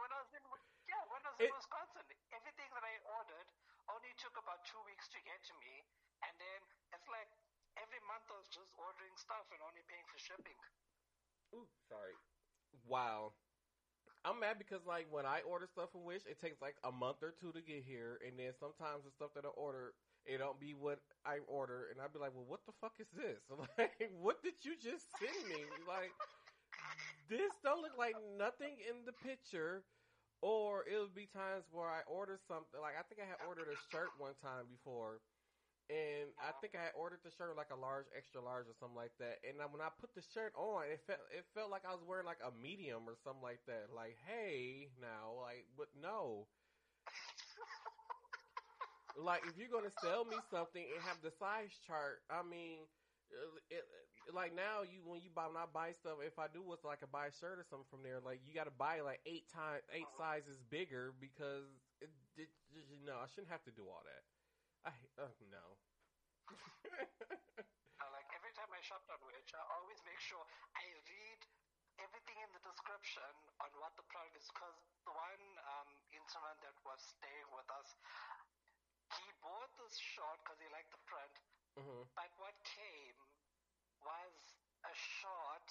[0.00, 0.44] When I was in,
[0.88, 3.48] yeah, when I was It- in Wisconsin, everything that I ordered
[3.92, 5.84] only took about two weeks to get to me,
[6.24, 6.60] and then
[6.94, 7.28] it's like
[7.80, 10.56] every month I was just ordering stuff and only paying for shipping.
[11.54, 12.14] Ooh, sorry.
[12.86, 13.32] Wow.
[14.24, 17.22] I'm mad because like when I order stuff from Wish, it takes like a month
[17.22, 19.94] or two to get here, and then sometimes the stuff that I order,
[20.26, 23.08] it don't be what I order, and I'd be like, "Well, what the fuck is
[23.14, 23.38] this?
[23.78, 25.62] Like, what did you just send me?
[25.86, 26.12] Like,
[27.28, 29.84] this don't look like nothing in the picture."
[30.40, 33.66] Or it would be times where I order something, like I think I had ordered
[33.66, 35.18] a shirt one time before,
[35.90, 38.96] and I think I had ordered the shirt like a large, extra large, or something
[38.98, 39.38] like that.
[39.46, 42.26] And when I put the shirt on, it felt it felt like I was wearing
[42.26, 43.94] like a medium or something like that.
[43.94, 46.48] Like, hey, now, like, but no.
[49.16, 52.84] Like, if you're gonna sell me something and have the size chart, I mean,
[53.32, 53.84] uh, it,
[54.34, 57.00] like now you when you buy when I buy stuff, if I do what's like
[57.02, 59.48] a buy a shirt or something from there, like you got to buy like eight
[59.48, 61.64] times eight sizes bigger because
[62.02, 62.50] it, it,
[62.92, 64.35] you know I shouldn't have to do all that.
[64.86, 65.66] I uh, no.
[67.96, 70.44] Uh, like every time I shopped on Wish, I always make sure
[70.76, 71.40] I read
[71.96, 73.32] everything in the description
[73.64, 74.48] on what the product is.
[74.52, 74.76] Because
[75.08, 77.96] the one um, intern that was staying with us,
[79.24, 81.34] he bought this short because he liked the print,
[81.76, 83.16] hmm but what came
[84.04, 84.36] was
[84.84, 85.68] a short,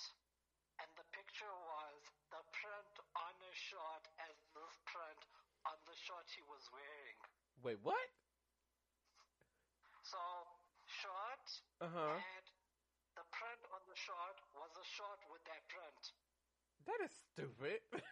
[0.82, 2.02] and the picture was
[2.34, 5.22] the print on a short as this print
[5.70, 7.20] on the short he was wearing.
[7.64, 8.10] Wait, what?
[10.06, 10.22] So
[10.86, 11.46] short
[11.82, 12.14] Uh huh.
[12.14, 12.46] and
[13.18, 16.14] the print on the short was a short with that print.
[16.86, 17.82] That is stupid.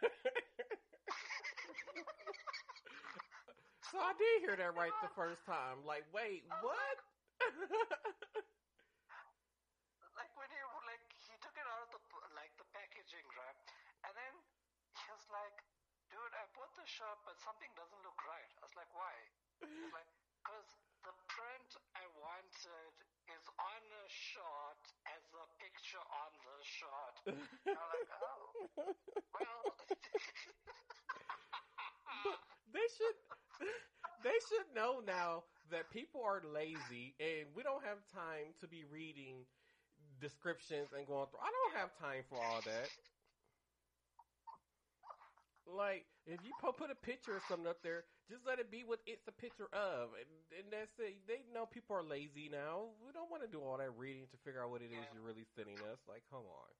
[3.91, 5.85] so I did hear that right the first time.
[5.85, 6.97] Like, wait, what?
[10.13, 11.99] Like when he like he took it out of the
[12.37, 13.57] like the packaging, right?
[14.05, 14.33] And then
[14.93, 15.57] he was like,
[16.13, 19.13] "Dude, I bought the shirt, but something doesn't look right." I was like, "Why?"
[19.65, 20.05] He's like,
[20.45, 20.69] "Cause
[21.03, 22.93] the print I wanted
[23.31, 24.79] is on the shot
[25.15, 27.15] as the picture on the shot.
[27.27, 28.95] And I'm like, "Oh,
[29.33, 29.63] well."
[32.23, 32.39] But
[32.73, 33.17] they should
[34.23, 38.83] they should know now that people are lazy and we don't have time to be
[38.91, 39.45] reading
[40.21, 41.41] descriptions and going through.
[41.43, 42.89] I don't have time for all that.
[45.67, 48.99] Like, if you put a picture or something up there, just let it be what
[49.07, 50.27] it's a picture of, and,
[50.59, 51.23] and that's it.
[51.27, 52.91] They know people are lazy now.
[52.99, 55.07] We don't want to do all that reading to figure out what it is Yeah.
[55.15, 55.99] you're really sending us.
[56.07, 56.71] Like, come on.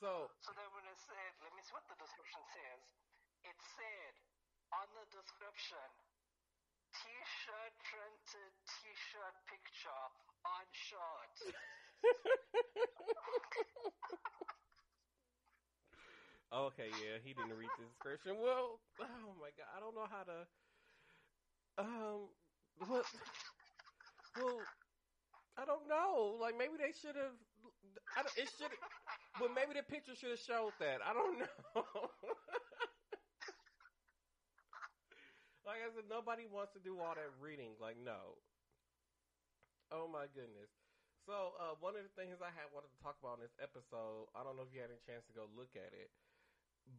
[0.00, 2.80] So, So then when I said, let me see what the description says.
[3.46, 4.12] It said
[4.72, 5.86] on the description,
[6.92, 10.04] T-shirt printed T-shirt picture
[10.44, 10.64] on
[16.50, 16.72] short.
[16.72, 18.36] Okay, yeah, he didn't read the description.
[18.40, 20.46] Well, oh my god, I don't know how to.
[21.78, 22.28] Um,
[22.86, 23.04] what?
[24.36, 24.60] Well,
[25.58, 26.36] I don't know.
[26.40, 27.34] Like maybe they should have.
[28.36, 28.70] It should,
[29.38, 30.98] but maybe the picture should have showed that.
[31.04, 31.48] I don't know.
[35.66, 37.76] like I said, nobody wants to do all that reading.
[37.80, 38.36] Like no.
[39.90, 40.70] Oh my goodness.
[41.26, 44.30] So uh, one of the things I had wanted to talk about in this episode,
[44.34, 46.10] I don't know if you had any chance to go look at it,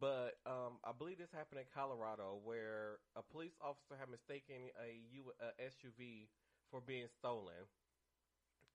[0.00, 4.98] but um, I believe this happened in Colorado where a police officer had mistaken a,
[5.12, 6.28] U- a SUV
[6.70, 7.68] for being stolen,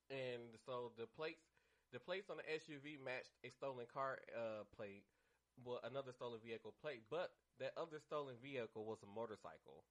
[0.09, 1.41] and so the plates
[1.91, 5.03] the plates on the SUV matched a stolen car uh, plate,
[5.63, 9.83] well another stolen vehicle plate, but that other stolen vehicle was a motorcycle,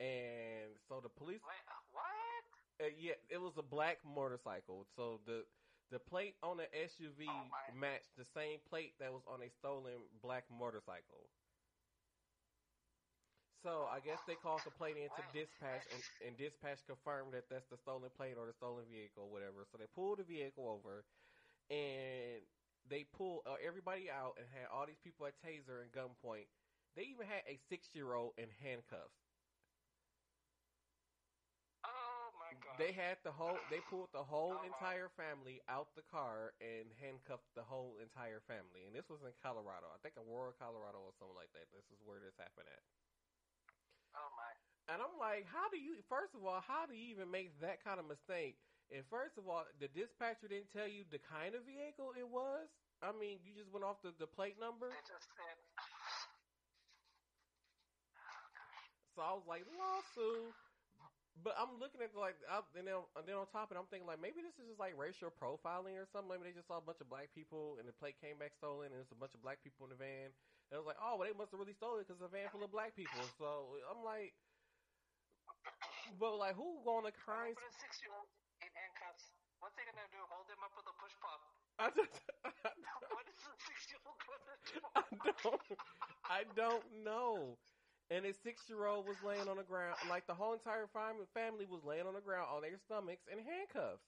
[0.00, 1.40] and so the police.
[1.42, 2.86] Wait, uh, what?
[2.86, 4.86] Uh, yeah, it was a black motorcycle.
[4.96, 5.44] So the
[5.90, 10.08] the plate on the SUV Oh, matched the same plate that was on a stolen
[10.20, 11.30] black motorcycle.
[13.62, 17.66] So I guess they called the plate into dispatch, and, and dispatch confirmed that that's
[17.66, 19.64] the stolen plate or the stolen vehicle, or whatever.
[19.70, 21.04] So they pulled the vehicle over,
[21.70, 22.42] and
[22.88, 26.46] they pulled uh, everybody out and had all these people at taser and gunpoint.
[26.94, 29.18] They even had a six year old in handcuffs.
[31.84, 32.67] Oh my god.
[32.78, 33.58] They uh, had the whole.
[33.70, 38.86] They pulled the whole entire family out the car and handcuffed the whole entire family.
[38.86, 39.90] And this was in Colorado.
[39.90, 41.68] I think Aurora, Colorado, or something like that.
[41.74, 42.82] This is where this happened at.
[44.16, 44.52] oh my.
[44.88, 46.00] And I'm like, how do you?
[46.08, 48.56] First of all, how do you even make that kind of mistake?
[48.88, 52.70] And first of all, the dispatcher didn't tell you the kind of vehicle it was.
[53.04, 54.88] I mean, you just went off the, the plate number.
[54.88, 55.56] They just said.
[59.18, 60.54] So I was like, lawsuit.
[61.44, 63.86] But I'm looking at like, I, and then and then on top of it, I'm
[63.88, 66.28] thinking like maybe this is just like racial profiling or something.
[66.34, 68.90] Maybe they just saw a bunch of black people and the plate came back stolen,
[68.90, 70.34] and it's a bunch of black people in the van.
[70.68, 72.32] And I was like, oh, well, they must have really stolen it because it's a
[72.32, 73.22] van full of black people.
[73.38, 74.34] So I'm like,
[76.18, 77.54] but like, who going to crime?
[77.54, 78.28] Put a six-year-old
[78.64, 79.30] in handcuffs.
[79.60, 80.22] What's they gonna do?
[80.30, 81.40] Hold him up with a push pop?
[81.78, 82.14] I just,
[83.14, 84.78] What is a six-year-old gonna do?
[84.94, 85.02] I
[85.42, 85.62] don't,
[86.26, 87.58] I don't know.
[88.08, 91.28] And his six year old was laying on the ground, like the whole entire fam-
[91.36, 94.00] family was laying on the ground on their stomachs in handcuffs.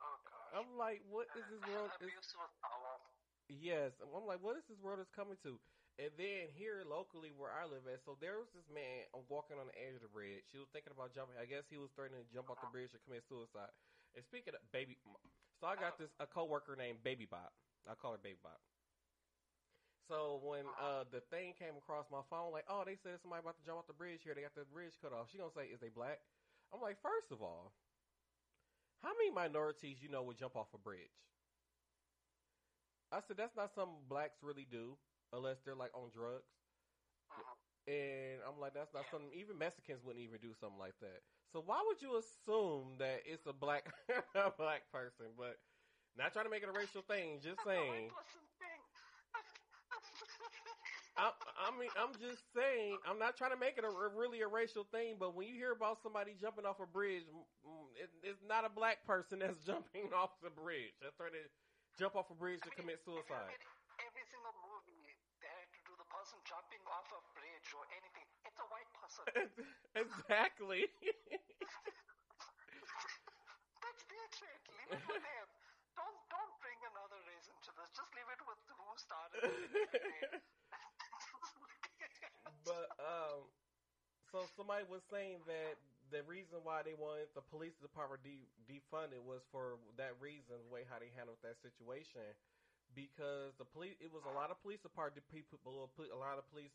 [0.00, 0.52] Oh gosh.
[0.56, 1.92] I'm like, what is this world?
[2.00, 2.96] Is, Abuse was power.
[3.52, 5.60] yes, I'm like, what is this world is coming to?
[5.98, 9.66] And then here locally where I live at, so there was this man walking on
[9.66, 10.46] the edge of the bridge.
[10.48, 11.34] She was thinking about jumping.
[11.36, 12.86] I guess he was threatening to jump off the uh-huh.
[12.86, 13.74] bridge or commit suicide.
[14.14, 14.96] And speaking of baby,
[15.58, 16.06] so I got uh-huh.
[16.06, 17.50] this a coworker named Baby Bot.
[17.84, 18.62] I call her Baby Bot.
[20.08, 23.60] So when uh, the thing came across my phone, like, oh, they said somebody about
[23.60, 24.34] to jump off the bridge here.
[24.34, 25.28] They got the bridge cut off.
[25.30, 26.20] She gonna say, is they black?
[26.72, 27.72] I'm like, first of all,
[29.02, 31.10] how many minorities you know would jump off a bridge?
[33.12, 34.96] I said that's not something blacks really do
[35.32, 36.52] unless they're like on drugs.
[37.32, 37.56] Mhm.
[37.88, 41.22] And I'm like, that's not something even Mexicans wouldn't even do something like that.
[41.52, 43.88] So why would you assume that it's a black
[44.34, 45.32] a black person?
[45.38, 45.58] But
[46.16, 48.10] not trying to make it a racial thing, just That's a white saying.
[51.18, 51.34] I,
[51.66, 52.94] I mean, I'm just saying.
[53.02, 55.58] I'm not trying to make it a, a really a racial thing, but when you
[55.58, 57.26] hear about somebody jumping off a bridge,
[57.98, 60.94] it, it's not a black person that's jumping off the bridge.
[61.02, 61.42] That's trying to
[61.98, 63.50] jump off a bridge to I commit look suicide.
[63.98, 65.10] Every single movie,
[65.42, 68.26] they have to do the person jumping off a bridge or anything.
[68.46, 69.26] It's a white person.
[69.98, 70.86] exactly.
[73.82, 74.62] That's their trait.
[74.70, 75.46] Leave it with them.
[75.98, 77.90] Don't don't bring another race into this.
[77.90, 80.46] Just leave it with who started it.
[83.08, 83.48] Um,
[84.30, 85.80] so somebody was saying that
[86.12, 90.72] the reason why they wanted the police department de- defunded was for that reason, the
[90.72, 92.24] way how they handled that situation,
[92.96, 95.58] because the police it was a lot of police department people,
[95.96, 96.72] put a lot of police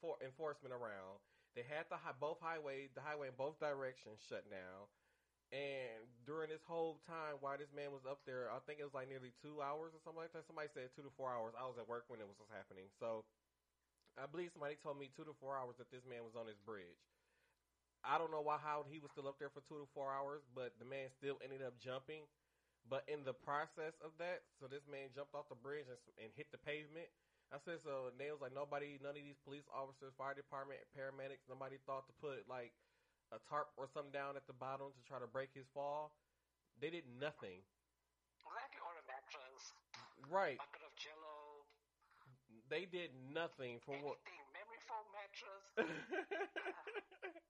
[0.00, 1.20] for enforcement around.
[1.56, 4.88] They had the hi- both highways, the highway in both directions shut down.
[5.52, 8.92] And during this whole time, while this man was up there, I think it was
[8.92, 10.44] like nearly two hours or something like that.
[10.44, 11.56] Somebody said two to four hours.
[11.56, 13.24] I was at work when it was happening, so
[14.18, 16.58] I believe somebody told me two to four hours that this man was on his
[16.66, 16.98] bridge.
[18.04, 20.42] I don't know why how he was still up there for two to four hours,
[20.54, 22.26] but the man still ended up jumping.
[22.88, 26.30] But in the process of that, so this man jumped off the bridge and, and
[26.34, 27.10] hit the pavement.
[27.52, 28.08] I said so.
[28.08, 32.06] And they was like nobody, none of these police officers, fire department, paramedics, nobody thought
[32.06, 32.72] to put like
[33.32, 36.12] a tarp or something down at the bottom to try to break his fall.
[36.80, 37.60] They did nothing.
[38.46, 39.74] or a mattress,
[40.30, 40.56] Right.
[40.56, 40.77] bucket of jello,
[42.68, 44.18] They did nothing for what.
[44.52, 45.64] memory foam mattress.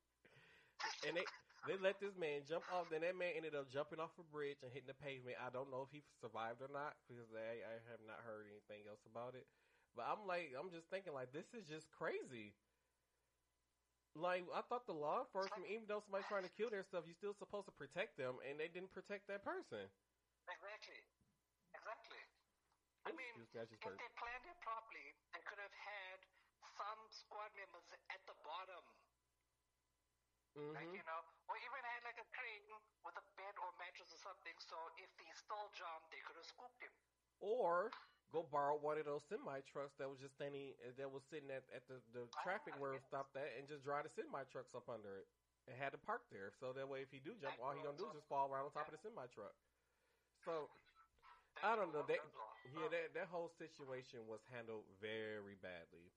[1.07, 1.27] and they
[1.67, 2.89] they let this man jump off.
[2.89, 5.37] Then that man ended up jumping off a bridge and hitting the pavement.
[5.43, 8.87] I don't know if he survived or not because I, I have not heard anything
[8.89, 9.45] else about it.
[9.99, 12.55] But I'm like, I'm just thinking like this is just crazy.
[14.17, 17.15] Like I thought the law enforcement, even though somebody's trying to kill their stuff, you're
[17.19, 19.87] still supposed to protect them, and they didn't protect that person.
[20.49, 21.01] Exactly.
[21.75, 22.23] Exactly.
[23.07, 26.19] I mean, Excuse me, I just if they planned it properly, they could have had
[26.61, 26.73] some
[27.29, 28.85] squad members at the bottom,
[30.73, 31.21] like hmm you know,
[31.53, 32.65] or even had like a crane
[33.05, 34.57] with a bed or mattress or something.
[34.65, 36.93] So if he stole John, they could have scooped him.
[37.41, 37.93] Or
[38.33, 41.65] go borrow one of those semi trucks that was just standing, that was sitting at,
[41.77, 44.89] at the, the traffic where it stopped at, and just drive the semi trucks up
[44.89, 45.29] under it,
[45.69, 46.51] and had to park there.
[46.57, 48.65] So that way, if he do jump, all he gonna do is just fall right
[48.65, 49.55] on top of the semi truck.
[50.45, 50.69] So
[51.63, 52.03] I don't know.
[52.07, 52.23] That
[52.75, 56.11] yeah, that that whole situation was handled very badly.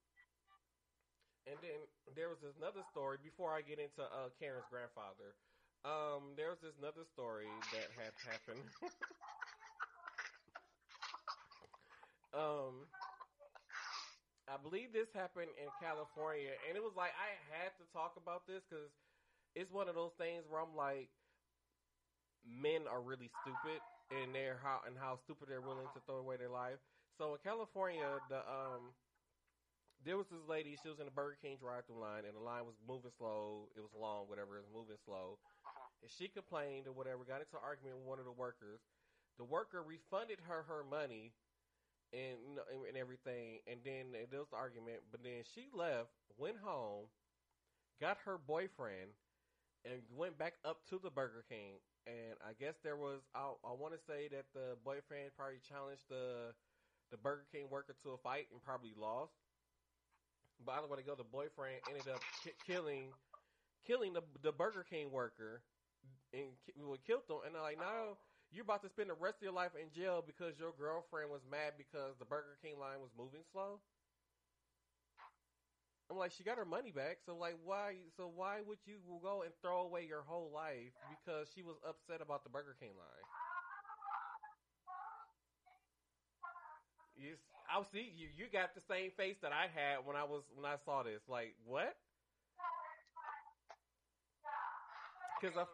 [1.50, 1.82] And then
[2.16, 5.34] there was another story before I get into uh, Karen's grandfather.
[5.82, 8.62] Um, there was this another story that had happened.
[12.38, 12.86] um,
[14.46, 18.46] I believe this happened in California, and it was like I had to talk about
[18.46, 18.94] this because
[19.56, 21.10] it's one of those things where I'm like,
[22.46, 23.82] men are really stupid,
[24.12, 26.78] and they're how and how stupid they're willing to throw away their life.
[27.18, 28.94] So in California, the um,
[30.06, 30.78] there was this lady.
[30.82, 33.70] She was in the Burger King drive-through line, and the line was moving slow.
[33.78, 34.58] It was long, whatever.
[34.58, 35.38] It was moving slow.
[35.66, 35.88] Uh-huh.
[36.02, 37.24] And she complained or whatever.
[37.24, 38.82] Got into an argument with one of the workers.
[39.38, 41.34] The worker refunded her her money
[42.14, 43.62] and and, and everything.
[43.70, 45.06] And then there was the argument.
[45.10, 47.10] But then she left, went home,
[47.99, 49.14] got her boyfriend,
[49.86, 51.82] and went back up to the Burger King.
[52.06, 56.10] And I guess there was I, I want to say that the boyfriend probably challenged
[56.10, 56.54] the
[57.12, 59.34] the Burger King worker to a fight and probably lost.
[60.66, 63.14] But either way to go, the boyfriend ended up ki- killing
[63.86, 65.64] killing the the Burger King worker
[66.34, 66.74] and ki-
[67.05, 67.39] killed them.
[67.45, 68.18] And they're like, now
[68.51, 71.41] you're about to spend the rest of your life in jail because your girlfriend was
[71.49, 73.82] mad because the Burger King line was moving slow.
[76.09, 77.95] I'm like, she got her money back, so like, why?
[78.18, 82.22] So why would you go and throw away your whole life because she was upset
[82.22, 83.41] about the Burger King line?
[87.22, 87.36] You,
[87.70, 88.28] I'll see you.
[88.36, 91.22] You got the same face that I had when I was when I saw this.
[91.30, 91.96] Like what?
[95.40, 95.66] Because I,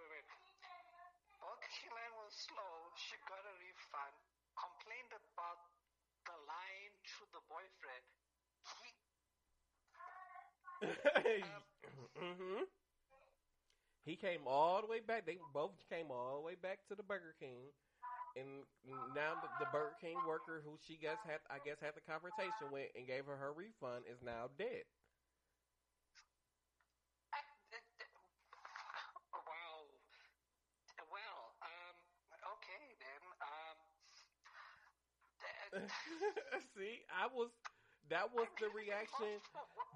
[1.74, 2.76] King line was slow.
[2.96, 4.16] She got a refund.
[4.58, 5.60] Complained about
[6.26, 8.06] the line to the boyfriend.
[11.24, 11.44] He
[12.20, 12.64] hmm
[14.06, 15.26] He came all the way back.
[15.26, 17.70] They both came all the way back to the Burger King,
[18.38, 18.64] and
[19.16, 22.70] now the, the Burger King worker who she guess had, I guess, had the confrontation
[22.72, 24.86] with and gave her her refund is now dead.
[29.34, 29.88] Wow.
[31.10, 31.96] Well, um,
[32.54, 33.24] okay then.
[33.42, 33.78] Um,
[36.78, 37.50] See, I was.
[38.10, 39.36] That was the reaction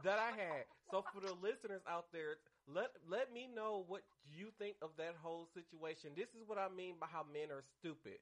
[0.03, 0.67] that I had.
[0.91, 2.37] So for the listeners out there,
[2.73, 6.11] let let me know what you think of that whole situation.
[6.15, 8.19] This is what I mean by how men are stupid.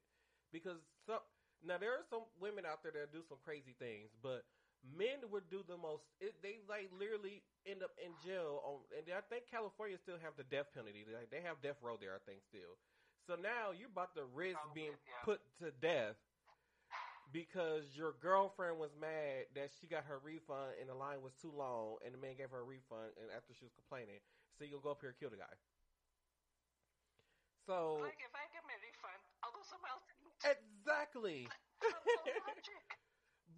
[0.51, 1.21] Because some
[1.63, 4.45] now there are some women out there that do some crazy things, but
[4.83, 6.03] men would do the most.
[6.19, 10.33] It, they like literally end up in jail on, and I think California still have
[10.37, 11.05] the death penalty.
[11.05, 12.79] Like they have death row there, I think still.
[13.27, 15.21] So now you're about to risk being Yeah.
[15.25, 16.15] put to death
[17.31, 21.51] because your girlfriend was mad that she got her refund and the line was too
[21.55, 24.19] long and the man gave her a refund and after she was complaining.
[24.59, 25.55] So you'll go up here and kill the guy.
[27.63, 30.03] So like if I get my refund, I'll go somewhere else.
[30.43, 31.47] exactly.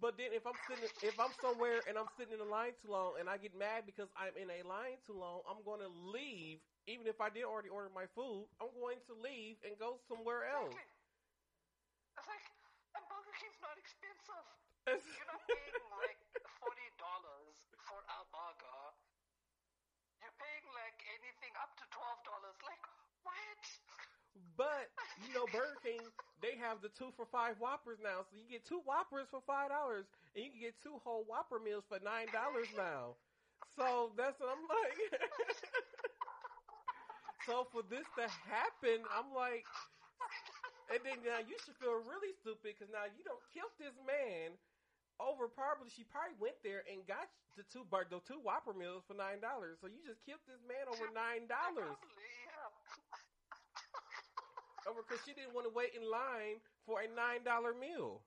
[0.02, 2.90] But then if I'm sitting if I'm somewhere and I'm sitting in a line too
[2.90, 5.86] long and I get mad because I'm in a line too long, I'm going to
[5.86, 6.58] leave
[6.90, 8.50] even if I did already order my food.
[8.58, 10.74] I'm going to leave and go somewhere else.
[10.74, 10.90] Exactly.
[12.18, 12.44] It's like,
[12.98, 14.46] and Burger King's not expensive.
[14.90, 16.18] You're not paying like
[16.58, 17.54] forty dollars
[17.86, 18.82] for a burger.
[20.18, 20.98] You're paying like
[21.60, 22.56] up to twelve dollars.
[22.64, 22.82] Like
[23.24, 23.60] what?
[24.56, 24.88] But
[25.26, 26.00] you know, Burger King
[26.42, 29.70] they have the two for five Whoppers now, so you get two Whoppers for five
[29.70, 33.14] dollars, and you can get two whole Whopper meals for nine dollars now.
[33.76, 34.98] So that's what I'm like.
[37.46, 39.64] so for this to happen, I'm like,
[40.92, 44.54] and then now you should feel really stupid because now you don't kill this man
[45.20, 49.04] over probably she probably went there and got the two bar the two Whopper meals
[49.04, 49.78] for nine dollars.
[49.80, 51.96] So you just killed this man over nine dollars
[54.88, 58.22] over because she didn't want to wait in line for a nine dollar meal.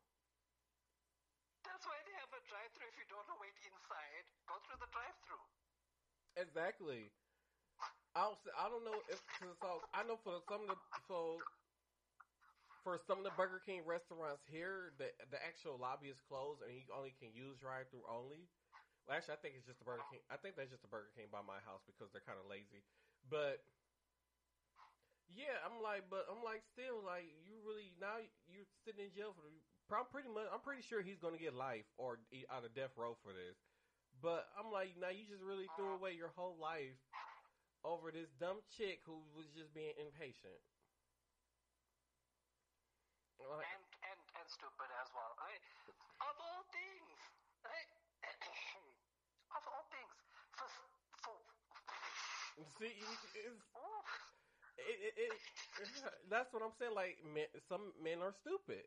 [1.66, 2.88] That's why they have a drive-through.
[2.88, 5.44] If you don't know wait inside, go through the drive-through.
[6.40, 7.12] Exactly.
[8.16, 9.20] I don't, I don't know if
[9.60, 9.84] so.
[9.92, 11.44] I know for some of the so
[12.86, 16.70] for some of the Burger King restaurants here, the the actual lobby is closed and
[16.78, 18.46] you only can use drive through only.
[19.10, 20.22] Well, actually, I think it's just a Burger King.
[20.30, 22.86] I think that's just a Burger King by my house because they're kind of lazy.
[23.26, 23.66] But
[25.34, 29.34] yeah, I'm like, but I'm like, still like, you really now you're sitting in jail
[29.34, 29.42] for.
[29.42, 29.58] the
[29.90, 30.46] I'm pretty much.
[30.54, 32.22] I'm pretty sure he's going to get life or
[32.54, 33.58] out of death row for this.
[34.22, 36.02] But I'm like, now you just really threw uh-huh.
[36.02, 36.98] away your whole life
[37.86, 40.58] over this dumb chick who was just being impatient.
[43.46, 45.32] Like, and and and stupid as well.
[45.38, 45.62] Right?
[46.22, 47.18] Of all things,
[47.64, 47.90] right?
[49.58, 50.16] of all things,
[50.58, 50.68] for
[51.24, 51.36] for
[52.80, 53.24] see, it's,
[54.78, 55.34] it, it, it,
[56.30, 56.96] that's what I'm saying.
[56.96, 58.86] Like, men, some men are stupid.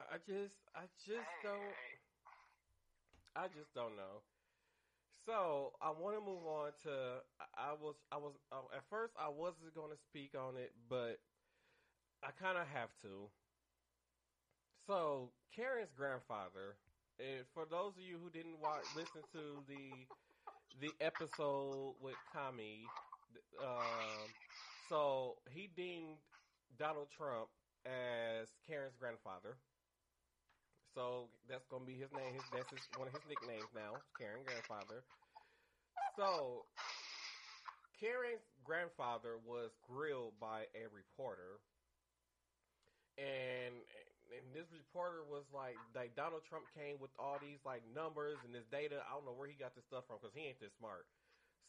[0.00, 1.74] I just, I just don't.
[3.36, 4.22] I just don't know.
[5.26, 7.22] So I want to move on to.
[7.40, 10.72] I I was, I was uh, at first I wasn't going to speak on it,
[10.88, 11.18] but
[12.22, 13.30] I kind of have to.
[14.86, 16.76] So Karen's grandfather,
[17.18, 20.06] and for those of you who didn't watch, listen to the
[20.80, 22.86] the episode with Kami.
[23.60, 24.34] Um,
[24.88, 26.18] so he deemed
[26.78, 27.48] Donald Trump
[27.84, 29.56] as Karen's grandfather.
[30.94, 32.34] So that's gonna be his name.
[32.34, 35.04] His that's his, one of his nicknames now, Karen grandfather.
[36.16, 36.66] So
[37.98, 41.60] Karen's grandfather was grilled by a reporter,
[43.18, 43.74] and
[44.34, 48.54] and this reporter was like, like Donald Trump came with all these like numbers and
[48.54, 49.02] this data.
[49.06, 51.06] I don't know where he got this stuff from because he ain't this smart.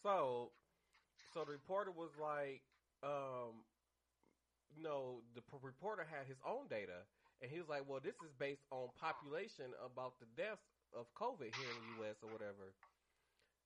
[0.04, 0.54] So,
[1.34, 2.64] so the reporter was like,
[3.04, 3.66] um,
[4.76, 7.08] no, the p- reporter had his own data,
[7.42, 11.54] and he was like, well, this is based on population about the deaths of COVID
[11.54, 12.18] here in the U.S.
[12.24, 12.76] or whatever.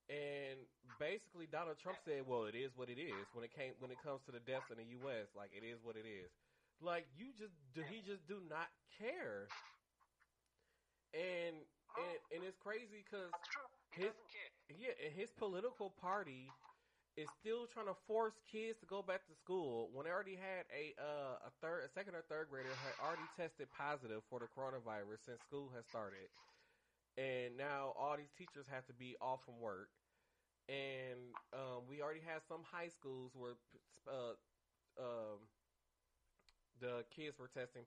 [0.09, 0.67] And
[0.99, 4.01] basically, Donald Trump said, "Well, it is what it is when it came when it
[4.01, 5.27] comes to the deaths in the U.S.
[5.35, 6.31] Like it is what it is.
[6.81, 8.67] Like you just do, he just do not
[8.97, 9.47] care."
[11.13, 11.55] And
[11.97, 13.63] and and it's crazy because That's true.
[13.91, 14.15] He His-
[14.69, 16.55] yeah, and his political party
[17.17, 20.65] is still trying to force kids to go back to school when they already had
[20.73, 24.47] a uh, a third, a second or third grader had already tested positive for the
[24.47, 26.29] coronavirus since school has started,
[27.17, 29.89] and now all these teachers have to be off from work,
[30.69, 33.55] and um, we already have some high schools where
[34.07, 34.33] uh,
[34.99, 35.39] um,
[36.81, 37.85] the kids were testing.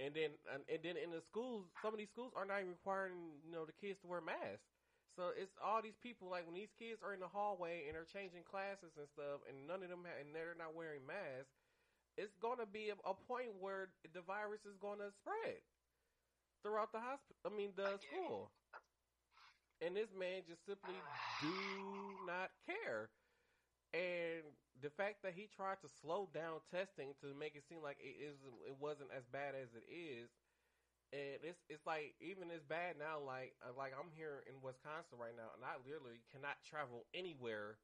[0.00, 2.74] And then, and, and then in the schools, some of these schools are not even
[2.74, 4.66] requiring, you know, the kids to wear masks.
[5.14, 8.08] So it's all these people like when these kids are in the hallway and they're
[8.08, 11.52] changing classes and stuff, and none of them ha- and they're not wearing masks.
[12.16, 15.60] It's going to be a, a point where the virus is going to spread
[16.62, 17.36] throughout the hospital.
[17.44, 18.50] I mean, the school.
[19.84, 20.94] And this man just simply
[21.42, 21.54] do
[22.26, 23.10] not care.
[23.92, 24.48] And
[24.80, 28.16] the fact that he tried to slow down testing to make it seem like it
[28.16, 30.32] is it wasn't as bad as it is,
[31.12, 33.20] and it's it's like even as bad now.
[33.20, 37.76] Like uh, like I'm here in Wisconsin right now, and I literally cannot travel anywhere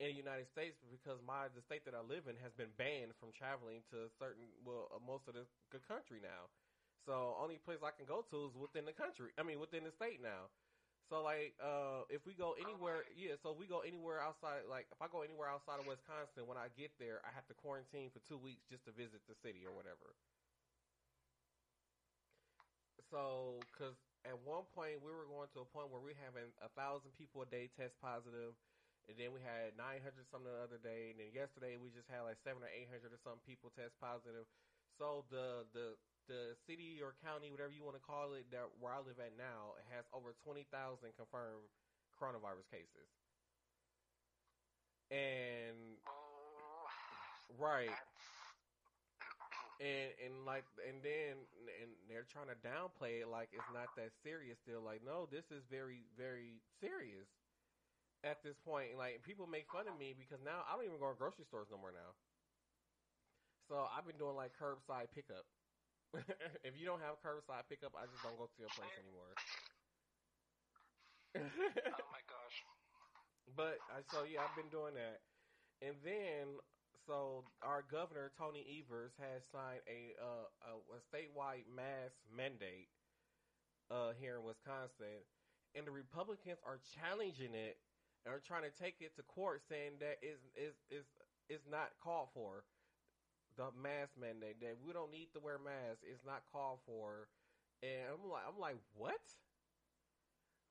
[0.00, 3.14] in the United States because my the state that I live in has been banned
[3.20, 6.48] from traveling to certain well uh, most of the, the country now.
[7.06, 9.30] So only place I can go to is within the country.
[9.36, 10.48] I mean within the state now.
[11.10, 13.36] So like, uh, if we go anywhere, yeah.
[13.36, 16.58] So if we go anywhere outside, like if I go anywhere outside of Wisconsin, when
[16.58, 19.66] I get there, I have to quarantine for two weeks just to visit the city
[19.66, 20.16] or whatever.
[23.10, 26.54] So, because at one point we were going to a point where we are having
[26.58, 28.56] a thousand people a day test positive,
[29.06, 32.08] and then we had nine hundred something the other day, and then yesterday we just
[32.08, 34.46] had like seven or eight hundred or some people test positive.
[34.98, 35.98] So the the
[36.28, 39.36] the city or county, whatever you want to call it, that where I live at
[39.36, 41.68] now, has over twenty thousand confirmed
[42.18, 43.08] coronavirus cases.
[45.10, 46.86] And Oh,
[47.58, 47.90] right,
[49.80, 51.46] and and like and then
[51.82, 54.58] and they're trying to downplay it like it's not that serious.
[54.62, 57.28] Still, like no, this is very very serious
[58.24, 58.90] at this point.
[58.90, 61.44] And like people make fun of me because now I don't even go to grocery
[61.46, 62.14] stores no more now.
[63.68, 65.44] So I've been doing like curbside pickup.
[66.64, 69.34] if you don't have curbside pickup, I just don't go to your place anymore.
[71.36, 72.56] oh my gosh.
[73.56, 75.20] But uh, so yeah, I've been doing that,
[75.82, 76.58] and then
[77.06, 82.88] so our governor Tony Evers has signed a uh, a, a statewide mask mandate
[83.90, 85.22] uh, here in Wisconsin,
[85.74, 87.76] and the Republicans are challenging it
[88.24, 91.04] and are trying to take it to court, saying that is is is
[91.48, 92.64] is not called for.
[93.56, 96.02] The mask mandate that we don't need to wear masks.
[96.04, 97.28] Is not called for,
[97.82, 99.20] and I'm like I'm like what?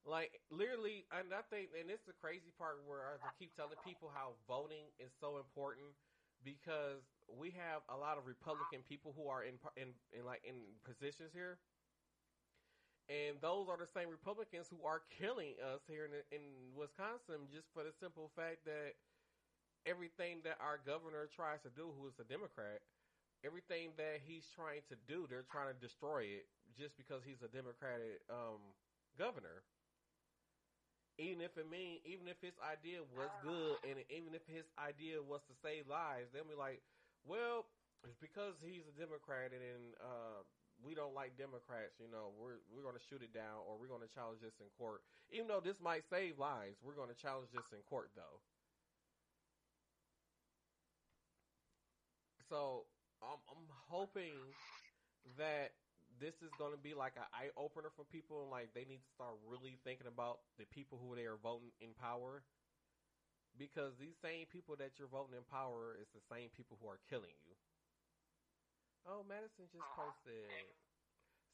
[0.05, 4.11] Like literally, and I think, and it's the crazy part where I keep telling people
[4.13, 5.95] how voting is so important
[6.43, 10.75] because we have a lot of Republican people who are in in, in like in
[10.83, 11.57] positions here,
[13.11, 17.67] And those are the same Republicans who are killing us here in, in Wisconsin just
[17.73, 18.95] for the simple fact that
[19.85, 22.81] everything that our governor tries to do, who is a Democrat,
[23.43, 26.47] everything that he's trying to do, they're trying to destroy it
[26.79, 28.63] just because he's a Democratic um,
[29.19, 29.63] governor.
[31.21, 35.21] Even if it mean, even if his idea was good, and even if his idea
[35.21, 36.81] was to save lives, they'll be like,
[37.21, 37.69] "Well,
[38.01, 40.41] it's because he's a Democrat, and uh,
[40.81, 42.01] we don't like Democrats.
[42.01, 44.57] You know, we're we're going to shoot it down, or we're going to challenge this
[44.57, 45.05] in court.
[45.29, 48.41] Even though this might save lives, we're going to challenge this in court, though."
[52.53, 52.85] So
[53.25, 54.37] I'm, I'm hoping
[55.41, 55.73] that
[56.21, 58.45] this is going to be like an eye opener for people.
[58.45, 61.97] Like they need to start really thinking about the people who they are voting in
[61.97, 62.45] power,
[63.57, 67.01] because these same people that you're voting in power is the same people who are
[67.09, 67.57] killing you.
[69.09, 70.45] Oh, Madison just posted.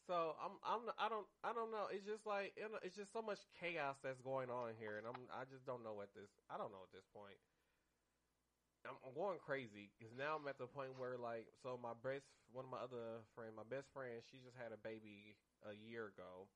[0.03, 1.87] So I'm I'm I don't I don't know.
[1.95, 2.51] It's just like
[2.83, 5.95] it's just so much chaos that's going on here, and I'm I just don't know
[5.95, 7.39] what this I don't know at this point.
[8.89, 12.25] I'm, I'm going crazy because now I'm at the point where like, so my best,
[12.51, 16.09] one of my other friend, my best friend, she just had a baby a year
[16.09, 16.49] ago.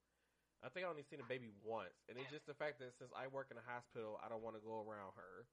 [0.63, 3.11] I think I only seen a baby once, and it's just the fact that since
[3.13, 5.45] I work in a hospital, I don't want to go around her,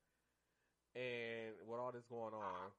[0.95, 2.71] and with all this going on.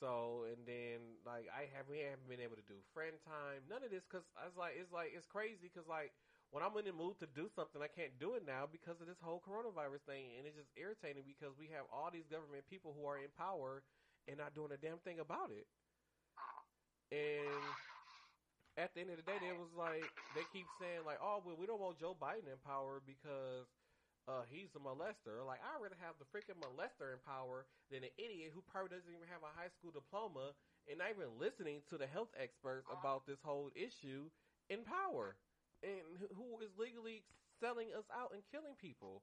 [0.00, 3.80] So and then like I have we haven't been able to do friend time, none
[3.86, 6.12] of this because I was like it's like it's crazy because like
[6.50, 9.06] when I'm in the mood to do something, I can't do it now because of
[9.06, 12.94] this whole coronavirus thing, and it's just irritating because we have all these government people
[12.94, 13.82] who are in power
[14.28, 15.66] and not doing a damn thing about it.
[17.10, 17.62] And
[18.76, 21.56] at the end of the day, they was like they keep saying like, "Oh, well,
[21.56, 23.66] we don't want Joe Biden in power because
[24.28, 28.12] uh, he's a molester." Like, I'd rather have the freaking molester in power than an
[28.18, 30.52] idiot who probably doesn't even have a high school diploma
[30.90, 34.28] and not even listening to the health experts about this whole issue
[34.68, 35.36] in power
[35.86, 36.02] and
[36.34, 37.22] who is legally
[37.62, 39.22] selling us out and killing people.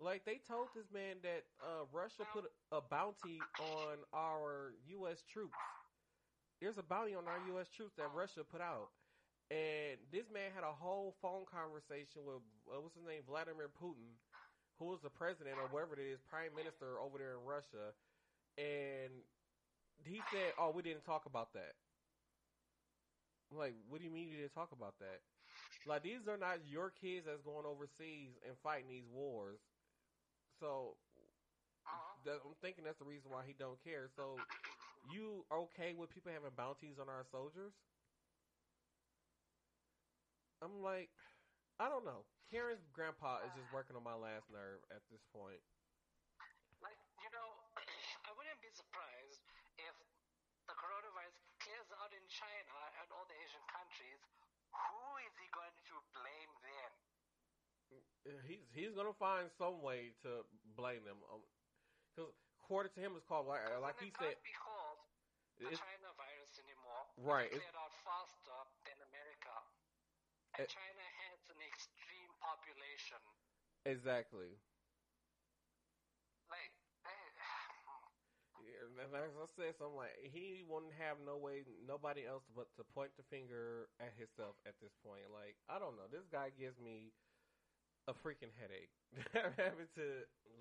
[0.00, 5.22] Like they told this man that uh, Russia put a bounty on our U.S.
[5.22, 5.54] troops.
[6.60, 7.68] There's a bounty on our U.S.
[7.70, 8.90] troops that Russia put out,
[9.50, 14.18] and this man had a whole phone conversation with uh, what's his name, Vladimir Putin,
[14.78, 17.94] who is the president or whatever it is, prime minister over there in Russia,
[18.58, 19.22] and
[20.04, 21.74] he said, "Oh, we didn't talk about that."
[23.52, 25.20] Like, what do you mean you didn't talk about that?
[25.84, 29.60] Like, these are not your kids that's going overseas and fighting these wars.
[30.60, 30.96] So,
[31.84, 32.16] uh-huh.
[32.24, 34.08] that, I'm thinking that's the reason why he don't care.
[34.16, 34.38] So,
[35.10, 37.74] you okay with people having bounties on our soldiers?
[40.62, 41.10] I'm like,
[41.82, 42.22] I don't know.
[42.46, 45.58] Karen's grandpa is just working on my last nerve at this point.
[46.78, 47.48] Like, you know,
[48.22, 49.42] I wouldn't be surprised
[49.82, 49.94] if
[50.70, 54.22] the coronavirus clears out in China and all the Asian countries.
[54.70, 56.92] Who is he going to blame then?
[58.46, 60.46] He's he's gonna find some way to
[60.78, 61.18] blame them.
[62.14, 64.38] Because um, according to him, it's called like, like he said.
[64.46, 65.02] Be called
[65.58, 67.02] the China virus anymore.
[67.18, 67.50] Right.
[67.50, 69.54] It cleared out faster than America.
[70.54, 73.18] And it, China has an extreme population.
[73.86, 74.54] Exactly.
[76.46, 76.72] Like,
[79.02, 79.26] as I
[79.58, 83.26] said, so I'm like, he wouldn't have no way, nobody else but to point the
[83.26, 85.26] finger at himself at this point.
[85.32, 86.06] Like, I don't know.
[86.06, 87.10] This guy gives me
[88.10, 88.90] a freaking headache.
[89.58, 90.06] having to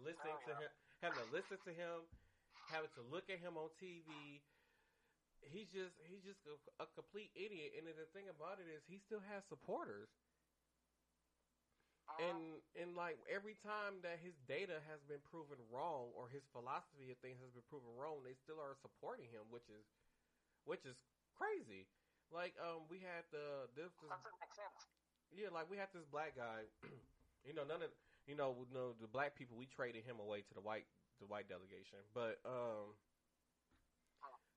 [0.04, 0.48] listen oh, yeah.
[0.48, 0.72] to him,
[1.02, 2.06] having to listen to him,
[2.70, 4.42] having to look at him on TV.
[5.42, 7.74] He's just, he's just a, a complete idiot.
[7.74, 10.14] And the thing about it is, he still has supporters.
[12.06, 12.28] Uh-huh.
[12.28, 12.40] And
[12.76, 17.18] and like every time that his data has been proven wrong or his philosophy of
[17.24, 19.86] things has been proven wrong, they still are supporting him, which is
[20.68, 21.00] which is
[21.40, 21.88] crazy.
[22.34, 24.92] Like um we had the this, this doesn't make sense.
[25.32, 26.68] Yeah, like we had this black guy.
[27.46, 27.92] you know, none of
[28.30, 30.86] you know, know the black people we traded him away to the white
[31.20, 32.02] the white delegation.
[32.14, 32.98] But um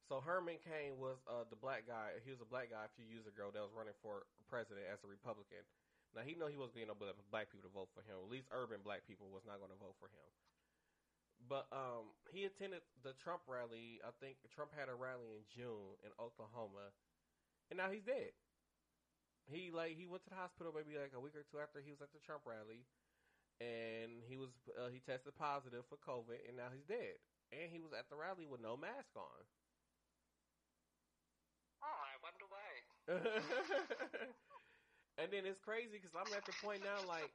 [0.05, 2.13] so Herman Cain was uh, the black guy.
[2.21, 5.01] He was a black guy a few years ago that was running for president as
[5.01, 5.65] a Republican.
[6.13, 7.01] Now he know he wasn't getting no
[7.33, 8.21] black people to vote for him.
[8.21, 10.29] At least urban black people was not going to vote for him.
[11.49, 14.01] But um, he attended the Trump rally.
[14.05, 16.95] I think Trump had a rally in June in Oklahoma,
[17.69, 18.33] and now he's dead.
[19.47, 21.91] He like he went to the hospital maybe like a week or two after he
[21.93, 22.87] was at the Trump rally,
[23.61, 27.19] and he was uh, he tested positive for COVID, and now he's dead.
[27.53, 29.45] And he was at the rally with no mask on.
[31.83, 32.83] Oh, I wonder why.
[35.19, 37.31] And then it's crazy because I'm at the point now, like,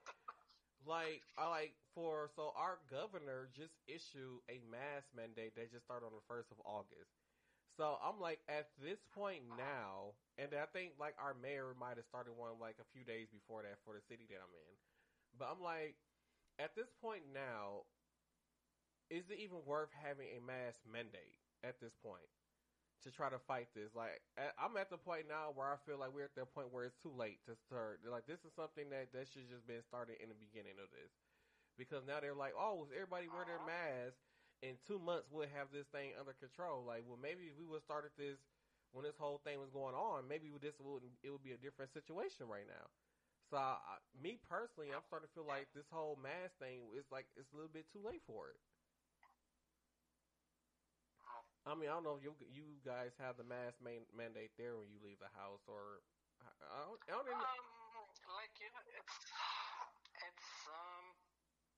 [0.86, 6.08] like I like for so our governor just issued a mask mandate that just started
[6.08, 7.19] on the first of August.
[7.80, 12.04] So I'm like, at this point now, and I think like our mayor might have
[12.12, 14.76] started one like a few days before that for the city that I'm in.
[15.40, 15.96] But I'm like,
[16.60, 17.88] at this point now,
[19.08, 22.28] is it even worth having a mass mandate at this point
[23.08, 23.96] to try to fight this?
[23.96, 24.20] Like,
[24.60, 27.00] I'm at the point now where I feel like we're at the point where it's
[27.00, 28.04] too late to start.
[28.04, 31.16] Like, this is something that that should just been started in the beginning of this,
[31.80, 34.20] because now they're like, oh, was everybody wear their mask
[34.62, 36.84] in two months we'll have this thing under control.
[36.84, 38.38] Like, well, maybe if we would started this
[38.92, 41.94] when this whole thing was going on, maybe this would it would be a different
[41.94, 42.90] situation right now.
[43.50, 47.26] So, I, me personally, I'm starting to feel like this whole mask thing is like
[47.36, 48.60] it's a little bit too late for it.
[51.66, 54.78] I mean, I don't know if you you guys have the mask main, mandate there
[54.78, 56.02] when you leave the house, or
[56.42, 57.38] I don't, I don't even...
[57.38, 59.16] um, like you know, it's
[60.24, 61.04] it's um,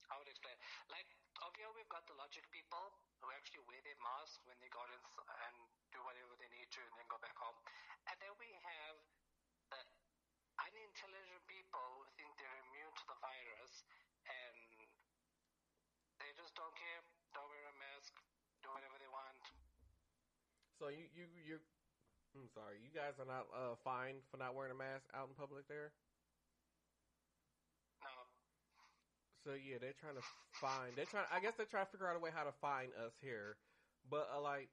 [0.08, 0.54] how would explain?
[0.88, 1.08] Like
[1.60, 2.80] over we've got the logic people
[3.20, 5.54] who actually wear their masks when they go in and
[5.92, 7.56] do whatever they need to, and then go back home.
[8.08, 8.96] And then we have
[9.68, 9.80] the
[10.64, 13.84] unintelligent people who think they're immune to the virus,
[14.24, 14.56] and
[16.24, 17.04] they just don't care,
[17.36, 18.16] don't wear a mask,
[18.64, 19.36] do whatever they want.
[20.80, 21.56] So you you you,
[22.32, 25.36] I'm sorry, you guys are not uh, fined for not wearing a mask out in
[25.36, 25.92] public there.
[29.44, 30.24] So yeah, they're trying to
[30.60, 30.94] find.
[30.96, 31.26] They're trying.
[31.32, 33.56] I guess they're trying to figure out a way how to find us here.
[34.08, 34.68] But uh, like,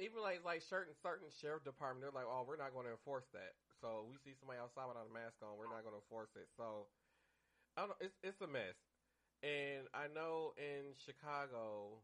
[0.00, 3.28] even like like certain certain sheriff department, they're like, oh, we're not going to enforce
[3.36, 3.52] that.
[3.80, 6.48] So we see somebody outside without a mask on, we're not going to enforce it.
[6.56, 6.88] So
[7.76, 7.90] I don't.
[7.94, 8.00] know.
[8.00, 8.76] It's it's a mess.
[9.42, 12.00] And I know in Chicago,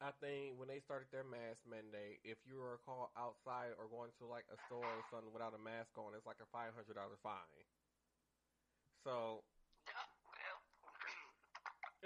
[0.00, 4.12] I think when they started their mask mandate, if you were caught outside or going
[4.20, 6.96] to like a store or something without a mask on, it's like a five hundred
[6.96, 7.64] dollar fine.
[9.04, 9.44] So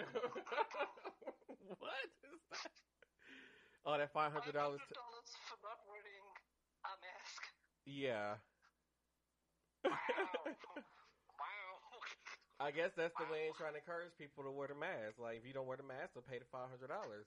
[1.78, 2.70] what is that?
[3.84, 6.24] Oh, that five hundred dollars for not wearing
[6.84, 7.42] a mask.
[7.86, 8.36] Yeah.
[9.84, 9.92] Wow.
[11.38, 12.00] wow.
[12.60, 13.32] I guess that's the wow.
[13.32, 15.18] way in trying to encourage people to wear the mask.
[15.18, 17.26] Like, if you don't wear the mask, they'll pay the five hundred dollars.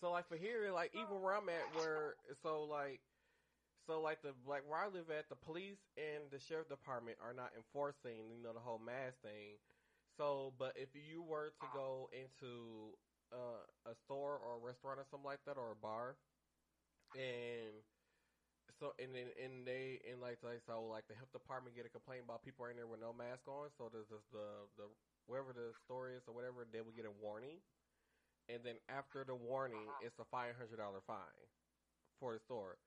[0.00, 3.00] So, like for here, like even oh, where I'm at, where so like,
[3.86, 7.34] so like the like where I live at, the police and the sheriff department are
[7.34, 9.58] not enforcing, you know, the whole mask thing.
[10.16, 12.92] So, but if you were to go into
[13.32, 16.16] uh, a store or a restaurant or something like that, or a bar,
[17.14, 17.74] and
[18.80, 21.92] so and then and they and like like so like the health department get a
[21.92, 24.18] complaint about people in there with no mask on, so does the
[24.76, 24.86] the
[25.26, 27.60] wherever the store is or whatever, they will get a warning,
[28.48, 31.46] and then after the warning, it's a five hundred dollar fine
[32.20, 32.78] for the store.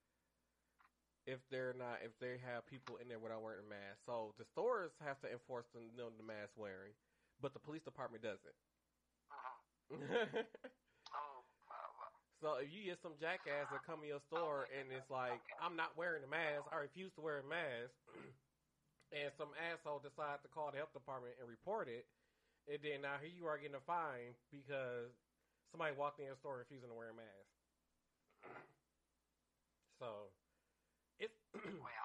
[1.26, 4.06] If they're not if they have people in there without wearing a mask.
[4.06, 6.94] So the stores have to enforce the, you know, the mask wearing
[7.42, 8.56] but the police department doesn't.
[9.32, 9.58] Uh-huh.
[11.16, 11.44] oh,
[12.42, 15.76] So if you get some jackass that come in your store and it's like, I'm
[15.76, 17.94] not wearing a mask, I refuse to wear a mask,
[19.12, 22.06] and some asshole decides to call the health department and report it,
[22.68, 25.12] and then now here you are getting a fine because
[25.72, 27.50] somebody walked in your store refusing to wear a mask.
[30.00, 30.28] So
[31.20, 32.05] it's well.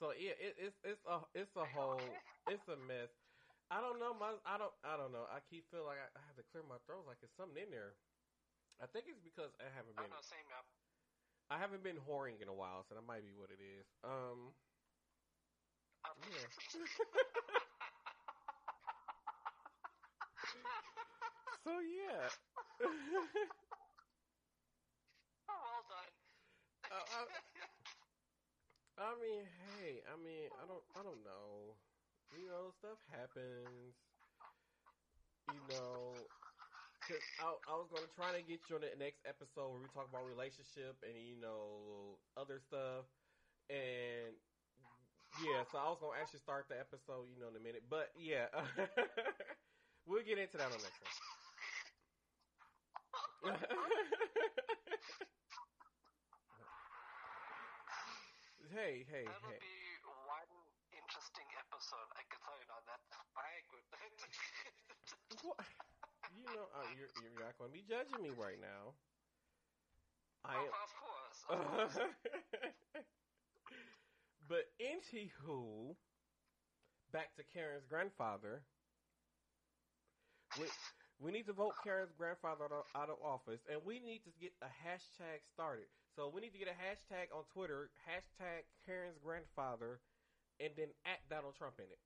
[0.00, 2.00] So yeah, it, it's it's a it's a whole
[2.48, 3.12] it's a mess.
[3.68, 4.16] I don't know.
[4.16, 5.28] My I don't I don't know.
[5.28, 7.04] I keep feeling like I, I have to clear my throat.
[7.04, 8.00] Like it's something in there.
[8.80, 10.08] I think it's because I haven't been.
[10.08, 10.64] Know, same up.
[11.52, 13.84] I haven't been whoring in a while, so that might be what it is.
[14.00, 14.56] Um.
[16.32, 16.48] Yeah.
[21.64, 22.32] so yeah.
[25.48, 26.08] oh, well done.
[26.90, 27.20] Uh, I,
[29.00, 31.74] I mean, hey, I mean, I don't, I don't know
[32.32, 33.94] you know, stuff happens.
[35.48, 36.30] You know,
[37.08, 39.88] cause I, I was gonna try to get you on the next episode where we
[39.90, 43.06] talk about relationship and you know other stuff,
[43.70, 44.36] and
[45.38, 48.10] yeah, so I was gonna actually start the episode, you know, in a minute, but
[48.18, 48.46] yeah,
[50.06, 51.00] we'll get into that on the next
[53.42, 53.56] one.
[58.70, 59.58] hey, hey, That'll hey.
[59.58, 59.78] Be
[60.26, 60.54] one
[60.94, 62.08] interesting episode.
[62.14, 63.02] I can tell you now that.
[63.36, 64.14] My goodness.
[66.34, 68.94] you know, uh, you're you're not going to be judging me right now.
[70.46, 70.72] I am.
[70.72, 71.38] of course.
[71.50, 71.96] Of course.
[74.50, 75.94] but anywho,
[77.12, 78.62] back to Karen's grandfather.
[80.58, 80.66] We,
[81.20, 82.64] we need to vote Karen's grandfather
[82.96, 85.84] out of office, and we need to get a hashtag started.
[86.16, 90.00] So we need to get a hashtag on Twitter, hashtag Karen's grandfather,
[90.58, 92.00] and then at Donald Trump in it.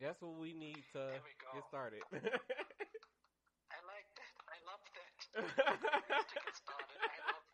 [0.00, 2.00] That's what we need to we get started.
[2.12, 4.34] I like that.
[4.48, 5.12] I love that.
[5.36, 7.00] to get started.
[7.00, 7.44] I love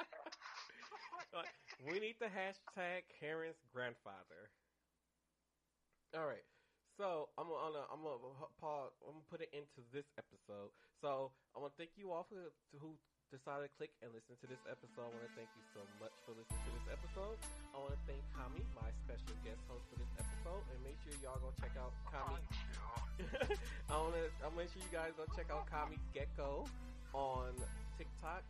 [1.35, 1.51] that.
[1.91, 4.51] we need the hashtag Karen's grandfather.
[6.15, 6.47] All right.
[7.01, 8.93] So I'm gonna I'm gonna pause.
[9.09, 10.69] I'm gonna put it into this episode.
[11.01, 12.93] So I want to thank you all for who
[13.33, 15.09] decided to click and listen to this episode.
[15.09, 17.41] I want to thank you so much for listening to this episode.
[17.73, 21.17] I want to thank Kami, my special guest host for this episode, and make sure
[21.25, 22.45] y'all go check out Kami.
[23.89, 24.29] I want to.
[24.45, 26.69] I make sure you guys go check out Kami Gecko
[27.17, 27.57] on
[27.97, 28.45] TikTok.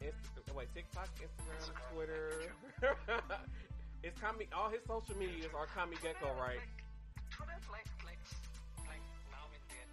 [0.00, 2.48] Inst- wait, TikTok, Instagram, Twitter.
[4.02, 4.48] it's Kami.
[4.56, 6.64] All his social medias are Kami Gecko, right?
[7.42, 8.20] Like like
[8.86, 9.02] like
[9.34, 9.88] now and then.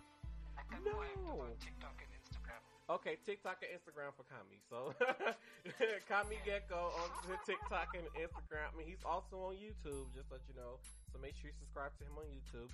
[0.57, 0.93] I can No.
[1.25, 2.61] go on TikTok and Instagram.
[2.91, 4.59] Okay, TikTok and Instagram for Kami.
[4.69, 4.93] So
[6.11, 7.09] Kami Gecko on
[7.47, 8.69] TikTok and Instagram.
[8.69, 10.11] I mean, he's also on YouTube.
[10.13, 10.77] Just let you know.
[11.09, 12.69] So make sure you subscribe to him on YouTube.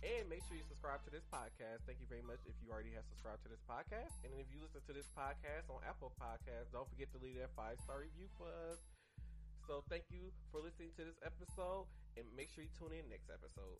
[0.00, 1.84] And make sure you subscribe to this podcast.
[1.84, 4.16] Thank you very much if you already have subscribed to this podcast.
[4.24, 7.52] And if you listen to this podcast on Apple Podcasts, don't forget to leave that
[7.52, 8.80] five star review for us.
[9.68, 11.84] So thank you for listening to this episode,
[12.16, 13.76] and make sure you tune in next episode.